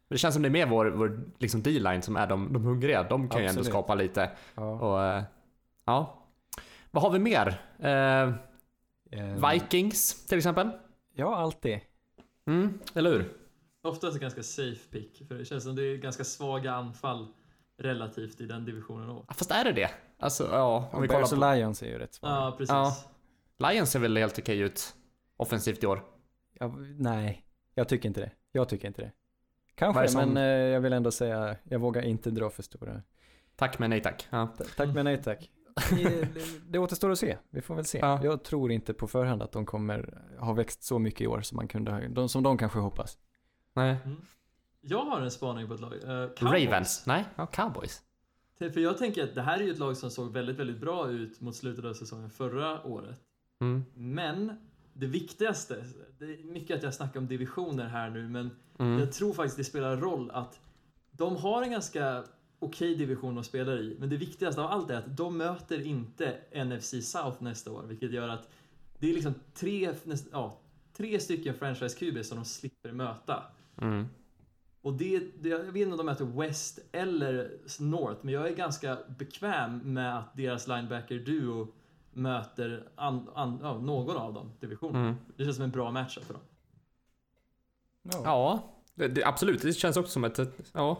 [0.09, 2.65] Men det känns som det är mer vår, vår liksom D-line som är de, de
[2.65, 3.03] hungriga.
[3.03, 3.73] De kan ju ändå Absolut.
[3.75, 4.31] skapa lite.
[4.55, 4.63] Ja.
[4.81, 5.23] Och, eh,
[5.85, 6.27] ja.
[6.91, 7.61] Vad har vi mer?
[7.79, 8.35] Eh,
[9.15, 10.71] Eh, Vikings till exempel.
[11.15, 11.81] Ja, alltid.
[12.47, 13.33] Mm, eller hur?
[13.83, 17.29] Oftast ganska safe pick, för det känns som det är ganska svaga anfall
[17.79, 19.11] relativt i den divisionen.
[19.11, 19.25] också.
[19.29, 19.91] Ja, Fast är det det?
[20.19, 21.57] Alltså ja, om vi Bears kollar och på...
[21.57, 22.35] Lions är ju rätt svaga.
[22.35, 22.71] Ja, precis.
[23.59, 23.71] Ja.
[23.71, 24.95] Lions ser väl helt okej ut
[25.37, 26.05] offensivt i år.
[26.53, 27.45] Ja, nej,
[27.75, 28.31] jag tycker inte det.
[28.53, 29.13] Jag tycker inte det.
[29.75, 33.03] Kanske, som- men eh, jag vill ändå säga, jag vågar inte dra för stora.
[33.57, 34.27] Tack men nej tack.
[34.31, 34.47] Ja.
[34.59, 35.51] Ta- Tack men nej tack.
[35.91, 36.29] Det,
[36.69, 37.99] det återstår att se, vi får väl se.
[37.99, 38.21] Ja.
[38.25, 41.57] Jag tror inte på förhand att de kommer ha växt så mycket i år som
[41.57, 43.19] man kunde ha, de, som de kanske hoppas.
[43.75, 43.97] Nej.
[44.81, 45.93] Jag har en spaning på ett lag.
[46.37, 46.65] Cowboys.
[46.65, 47.03] Ravens?
[47.07, 48.03] Nej, ja, Cowboys.
[48.59, 51.09] För jag tänker att det här är ju ett lag som såg väldigt, väldigt bra
[51.11, 53.21] ut mot slutet av säsongen förra året.
[53.61, 53.85] Mm.
[53.95, 54.57] Men
[54.95, 55.85] det viktigaste,
[56.19, 58.99] det är mycket att jag snackar om divisioner här nu, men Mm.
[58.99, 60.61] jag tror faktiskt det spelar roll att
[61.11, 62.25] de har en ganska
[62.59, 66.37] okej division att spela i, men det viktigaste av allt är att de möter inte
[66.65, 68.49] NFC South nästa år, vilket gör att
[68.99, 69.95] det är liksom tre,
[70.33, 70.59] ja,
[70.97, 73.43] tre stycken franchise QB som de slipper möta.
[73.81, 74.07] Mm.
[74.83, 78.55] Och det, det, jag vet inte om de möter West eller North, men jag är
[78.55, 81.69] ganska bekväm med att deras linebacker-duo
[82.15, 85.03] möter an, an, ja, någon av dem, divisionen.
[85.03, 85.15] Mm.
[85.37, 86.43] Det känns som en bra matchup för dem.
[88.25, 89.63] Ja, det, det, absolut.
[89.63, 90.39] Det känns också som ett...
[90.39, 90.99] ett ja.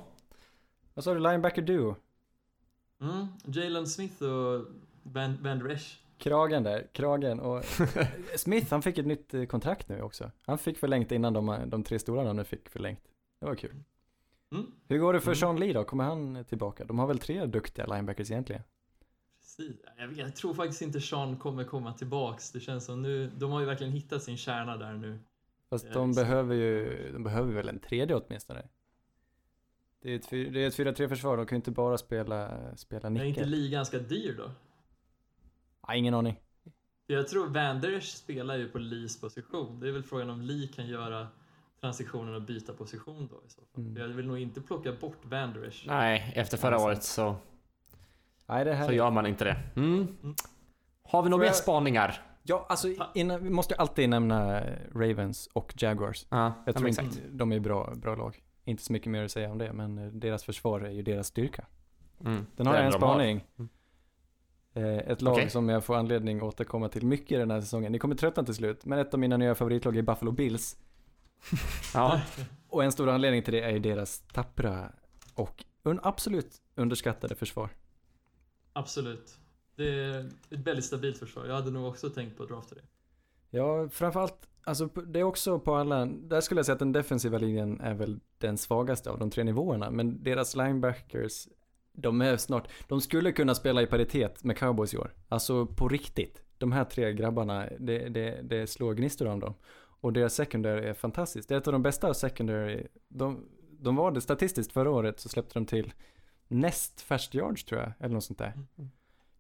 [0.95, 1.97] Vad sa du, linebacker duo?
[3.01, 3.27] Mm.
[3.45, 4.67] Jalen Smith och
[5.03, 6.01] Van, Van Der Esch.
[6.19, 7.65] Kragen där, kragen och
[8.37, 10.31] Smith han fick ett nytt eh, kontrakt nu också.
[10.47, 13.01] Han fick förlängt innan de, de tre stora namnen fick förlängt.
[13.41, 13.83] Det var kul.
[14.53, 14.67] Mm.
[14.89, 15.37] Hur går det för Mm.
[15.37, 15.85] Sean Lee då?
[15.85, 16.85] Kommer han tillbaka?
[16.85, 18.63] De har väl tre duktiga linebackers egentligen?
[19.57, 19.77] Precis.
[19.97, 22.53] Jag, jag tror faktiskt inte Sean kommer komma tillbaks.
[22.53, 25.19] Det känns som nu, de har ju verkligen hittat sin kärna där nu.
[25.71, 28.63] Fast Ja, de behöver ju, de behöver väl en tredje åtminstone.
[30.03, 32.59] Det är ett, fy- det är ett 4-3 försvar, de kan ju inte bara spela,
[32.77, 33.49] spela Är inte nickel.
[33.49, 34.51] Lee ganska dyr då?
[35.81, 36.41] Ah, ingen aning.
[37.07, 39.81] Jag tror Van Der Esch spelar ju på Lees position.
[39.81, 41.29] Det är väl frågan om Lee kan göra
[41.81, 43.85] transitionen och byta position då i så fall.
[43.85, 43.97] Mm.
[43.97, 45.85] Jag vill nog inte plocka bort Van Der Esch.
[45.87, 46.87] Nej, efter förra Ja, sant.
[46.89, 47.37] året så,
[48.47, 49.57] Nej, det här så gör man inte det.
[49.77, 50.17] Mm.
[51.03, 52.23] Har vi några mer jag- spaningar?
[52.47, 54.61] Ja, alltså innan, vi måste alltid nämna
[54.95, 56.27] Ravens och Jaguars.
[56.29, 57.07] Ja, Jag tror exakt.
[57.09, 58.43] inte, de är bra, bra lag.
[58.65, 61.27] Inte så mycket mer att säga om det, men eh, deras försvar är ju deras
[61.27, 61.65] styrka.
[62.25, 62.47] Mm.
[62.57, 63.45] Den har jag en spaning.
[63.59, 63.69] Mm.
[64.75, 65.51] Eh, Ett lag Okej.
[65.51, 67.93] som jag får anledning att återkomma till mycket den här säsongen.
[67.93, 70.77] Ni kommer tröttna till slut, men ett av mina nya favoritlag är Buffalo Bills.
[71.95, 72.21] Ja.
[72.69, 74.93] Och en stor anledning till det är ju deras tappra
[75.35, 77.71] och un absolut underskattade försvar.
[78.75, 79.39] Absolut.
[79.77, 81.47] Det är ett väldigt stabilt försvar.
[81.47, 82.83] Jag hade nog också tänkt på att drafta det.
[83.51, 87.39] Ja, framförallt, alltså det är också på alla, där skulle jag säga att den defensiva
[87.39, 91.49] linjen är väl den svagaste av de tre nivåerna, men deras linebackers,
[91.93, 95.15] de är snart, de skulle kunna spela i paritet med cowboys i år.
[95.29, 96.43] Alltså på riktigt.
[96.59, 99.55] De här tre grabbarna, det, det, det slår gnistor om dem.
[100.01, 101.49] Och deras secondary är fantastiskt.
[101.49, 105.29] Det är ett av de bästa secondary, de, de var det statistiskt förra året så
[105.29, 105.93] släppte de till
[106.61, 108.53] näst färst yards tror jag, eller något sånt där.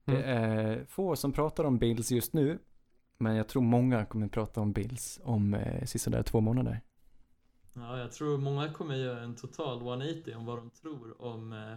[0.04, 2.58] Det är få som pratar om Bills just nu,
[3.18, 6.80] men jag tror många kommer prata om Bills om eh, sisådär två månader.
[7.74, 11.76] Ja, jag tror många kommer göra en total 180 om vad de tror om eh,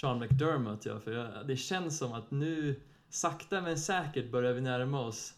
[0.00, 0.86] Sean McDermott.
[0.86, 5.34] Ja, för jag, det känns som att nu, sakta men säkert, börjar vi närma oss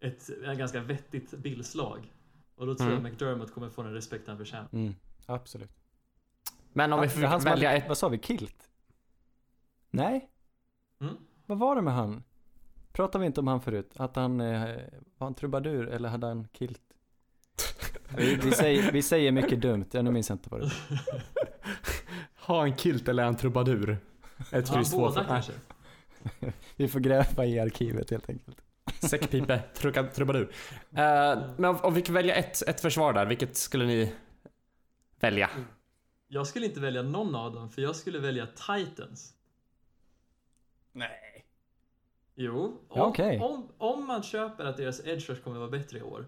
[0.00, 2.12] ett, ett ganska vettigt Bills-lag.
[2.54, 3.02] Och då tror Mm.
[3.04, 4.68] jag McDermott kommer få den respekt han förtjänar.
[4.72, 4.94] Mm,
[5.26, 5.70] absolut.
[6.72, 7.88] Men om vi Han- får han som välja ett...
[7.88, 8.18] Vad sa vi?
[8.18, 8.68] Kilt?
[9.92, 10.28] Nej?
[11.00, 11.14] Mm.
[11.46, 12.22] Vad var det med han?
[12.92, 13.92] Pratade vi inte om han förut?
[13.96, 14.60] Att han eh,
[15.18, 16.80] var han trubadur eller hade han kilt?
[18.16, 21.00] vi, vi, säger, vi säger mycket dumt, jag nu minns jag inte vad det var.
[22.46, 23.98] Ha en kilt eller en trubadur?
[24.52, 24.98] Ett kryss två.
[24.98, 25.52] båda för- kanske.
[26.76, 28.56] Vi får gräva i arkivet helt enkelt.
[29.00, 29.58] Säckpipe,
[30.14, 30.52] trubadur.
[30.90, 34.14] Eh, men om, om vi kan välja ett, ett försvar där, vilket skulle ni
[35.20, 35.50] välja?
[36.28, 39.34] Jag skulle inte välja någon av dem, för jag skulle välja Titans.
[40.92, 41.44] Nej.
[42.34, 43.40] Jo, om, okej.
[43.40, 46.26] om, om man köper att deras edge rush kommer vara bättre i år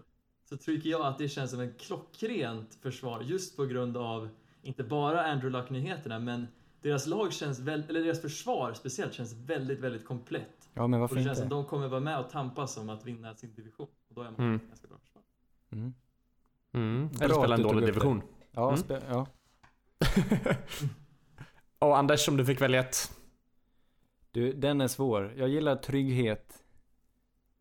[0.49, 4.29] så tycker jag att det känns som en klockrent försvar just på grund av
[4.61, 6.47] inte bara Andrew Luck-nyheterna men
[6.81, 10.69] deras lag känns väl, eller deras försvar speciellt känns väldigt, väldigt komplett.
[10.73, 11.55] Ja, men Och varför det känns som inte?
[11.55, 13.87] de kommer vara med och tampas om att vinna sin division.
[14.09, 14.55] Och då är man Mm.
[14.55, 15.23] ett ganska bra försvar.
[15.71, 15.93] Mm.
[16.73, 17.09] Mm.
[17.21, 18.21] Eller spela en dålig division.
[18.51, 18.77] Ja, Mm.
[18.77, 19.27] spe, ja.
[21.79, 23.11] Och Anders, om du fick välja ett?
[24.35, 25.33] Du, den är svår.
[25.37, 26.63] Jag gillar trygghet.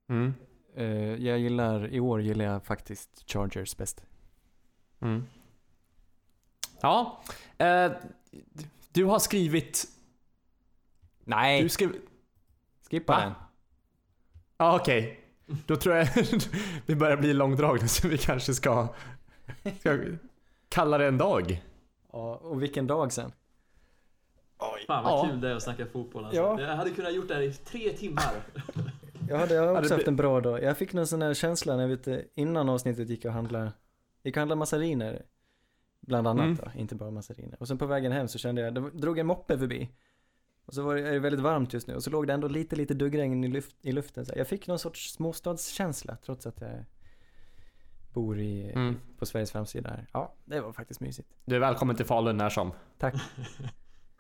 [0.09, 0.35] Mm.
[0.77, 4.05] Eh, jag gillar, i år gillar jag faktiskt Chargers bäst.
[5.01, 5.27] Mm.
[6.81, 7.23] Ja,
[7.59, 7.93] eh,
[8.93, 9.85] du har skrivit...
[11.25, 11.63] Nej!
[11.63, 11.93] Du skrev...
[12.91, 13.21] Skippa Va?
[13.21, 13.33] den.
[14.57, 15.21] Ja, okej.
[15.67, 16.09] Då tror jag
[16.87, 18.89] vi börjar bli långdragna så vi kanske ska,
[19.81, 19.99] ska
[20.69, 21.63] kalla det en dag.
[22.13, 23.33] Ja, och vilken dag sen.
[24.87, 25.29] Fan vad Ja.
[25.31, 26.41] kul det är att snacka fotboll alltså.
[26.41, 26.61] Ja.
[26.61, 28.33] Jag hade kunnat gjort det här i tre timmar.
[29.29, 30.63] Jag hade jag har Ja, det också haft en bra dag.
[30.63, 33.35] Jag fick någon sån här känsla när jag vet, inte, innan avsnittet gick jag och
[33.35, 33.73] handlade,
[34.23, 35.23] gick och handlade massariner.
[36.01, 36.57] Bland annat Mm.
[36.57, 37.57] då, inte bara massariner.
[37.61, 39.89] Och sen på vägen hem så kände jag, det drog en moppe förbi.
[40.67, 42.49] Och så var det, är det väldigt varmt just nu och så låg det ändå
[42.49, 44.27] lite, lite duggregn i, luft, i luften.
[44.27, 46.85] Så jag fick någon sorts småstadskänsla trots att jag
[48.13, 48.97] bor i, Mm.
[49.19, 50.07] på Sveriges framsida här.
[50.13, 51.29] Ja, det var faktiskt mysigt.
[51.45, 52.73] Du är välkommen till Falun när som.
[52.99, 53.15] Tack.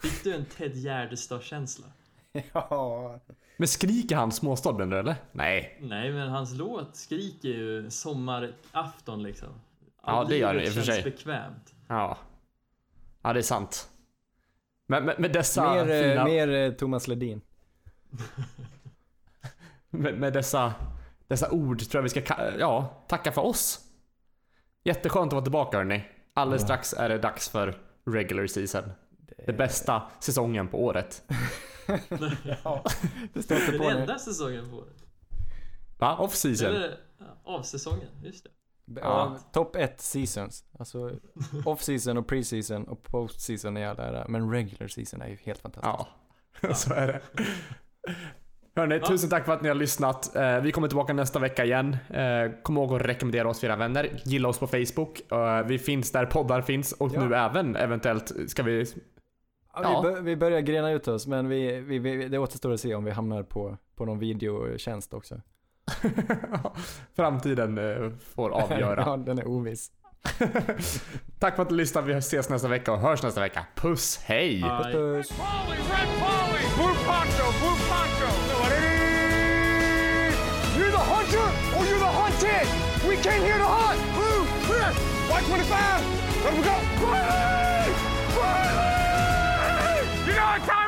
[0.03, 1.87] Fick du en Ted Gärdestad-känsla?
[2.53, 3.21] ja.
[3.57, 5.15] Men skriker han småstad du eller?
[5.33, 5.79] Nej.
[5.81, 9.49] Nej, men hans låt skriker ju sommarafton liksom.
[10.07, 11.03] Ja, det gör det i och för känns sig.
[11.05, 11.75] bekvämt.
[11.89, 12.19] Ja.
[13.23, 13.89] Ja, det är sant.
[14.87, 16.25] Men med, med dessa Mer, eh, fina...
[16.25, 17.41] mer eh, Thomas Ledin.
[19.91, 20.75] Med, med dessa,
[21.29, 23.81] dessa ord tror jag vi ska ka- ja, tacka för oss.
[24.85, 26.05] Jätteskönt att vara tillbaka hörni.
[26.35, 26.67] Alldeles Ja.
[26.67, 28.83] strax är det dags för regular season.
[29.47, 31.23] Det bästa säsongen på året.
[32.65, 32.85] ja,
[33.33, 33.99] det står inte Den på nu.
[34.01, 35.05] enda säsongen på året.
[35.99, 36.17] Va?
[36.19, 36.67] Off season?
[36.69, 38.51] Eller ja, avsäsongen, just det.
[39.01, 39.39] Ja.
[39.53, 40.65] Topp 1 seasons.
[40.79, 41.11] Alltså
[41.65, 44.25] off season och pre-season och post-season är all ära.
[44.29, 46.07] Men regular season är ju helt fantastiskt.
[46.63, 47.21] Ja, så är det.
[48.77, 49.07] Hörni, Ja.
[49.07, 50.37] tusen tack för att ni har lyssnat.
[50.37, 51.97] Eh, Vi kommer tillbaka nästa vecka igen.
[52.11, 54.21] Eh, Kom ihåg att rekommendera oss för era vänner.
[54.25, 55.33] Gilla oss på Facebook.
[55.33, 57.25] Eh, Vi finns där poddar finns och Ja.
[57.29, 58.87] nu även eventuellt ska vi...
[59.83, 60.01] Ja.
[60.01, 62.95] Vi, bör, vi börjar grena ut oss men vi, vi, vi, det återstår att se
[62.95, 65.41] om vi hamnar på, på någon videotjänst också.
[67.17, 69.03] Framtiden eh, får avgöra.
[69.07, 69.91] ja, den är oviss.
[71.39, 72.07] Tack för att du lyssnade.
[72.07, 73.67] Vi ses nästa vecka och hörs nästa vecka.
[73.75, 74.63] Puss, hej!
[74.63, 75.31] Puss puss.
[80.77, 81.47] You're the hunter
[81.79, 82.67] or you're the hunted.
[83.09, 84.01] We came here to hunt.
[84.15, 84.91] Blue, clear.
[85.31, 86.25] White 25.
[86.45, 86.77] Let we go.
[87.07, 87.95] Riley!
[88.37, 89.04] Riley!
[90.45, 90.84] You know what time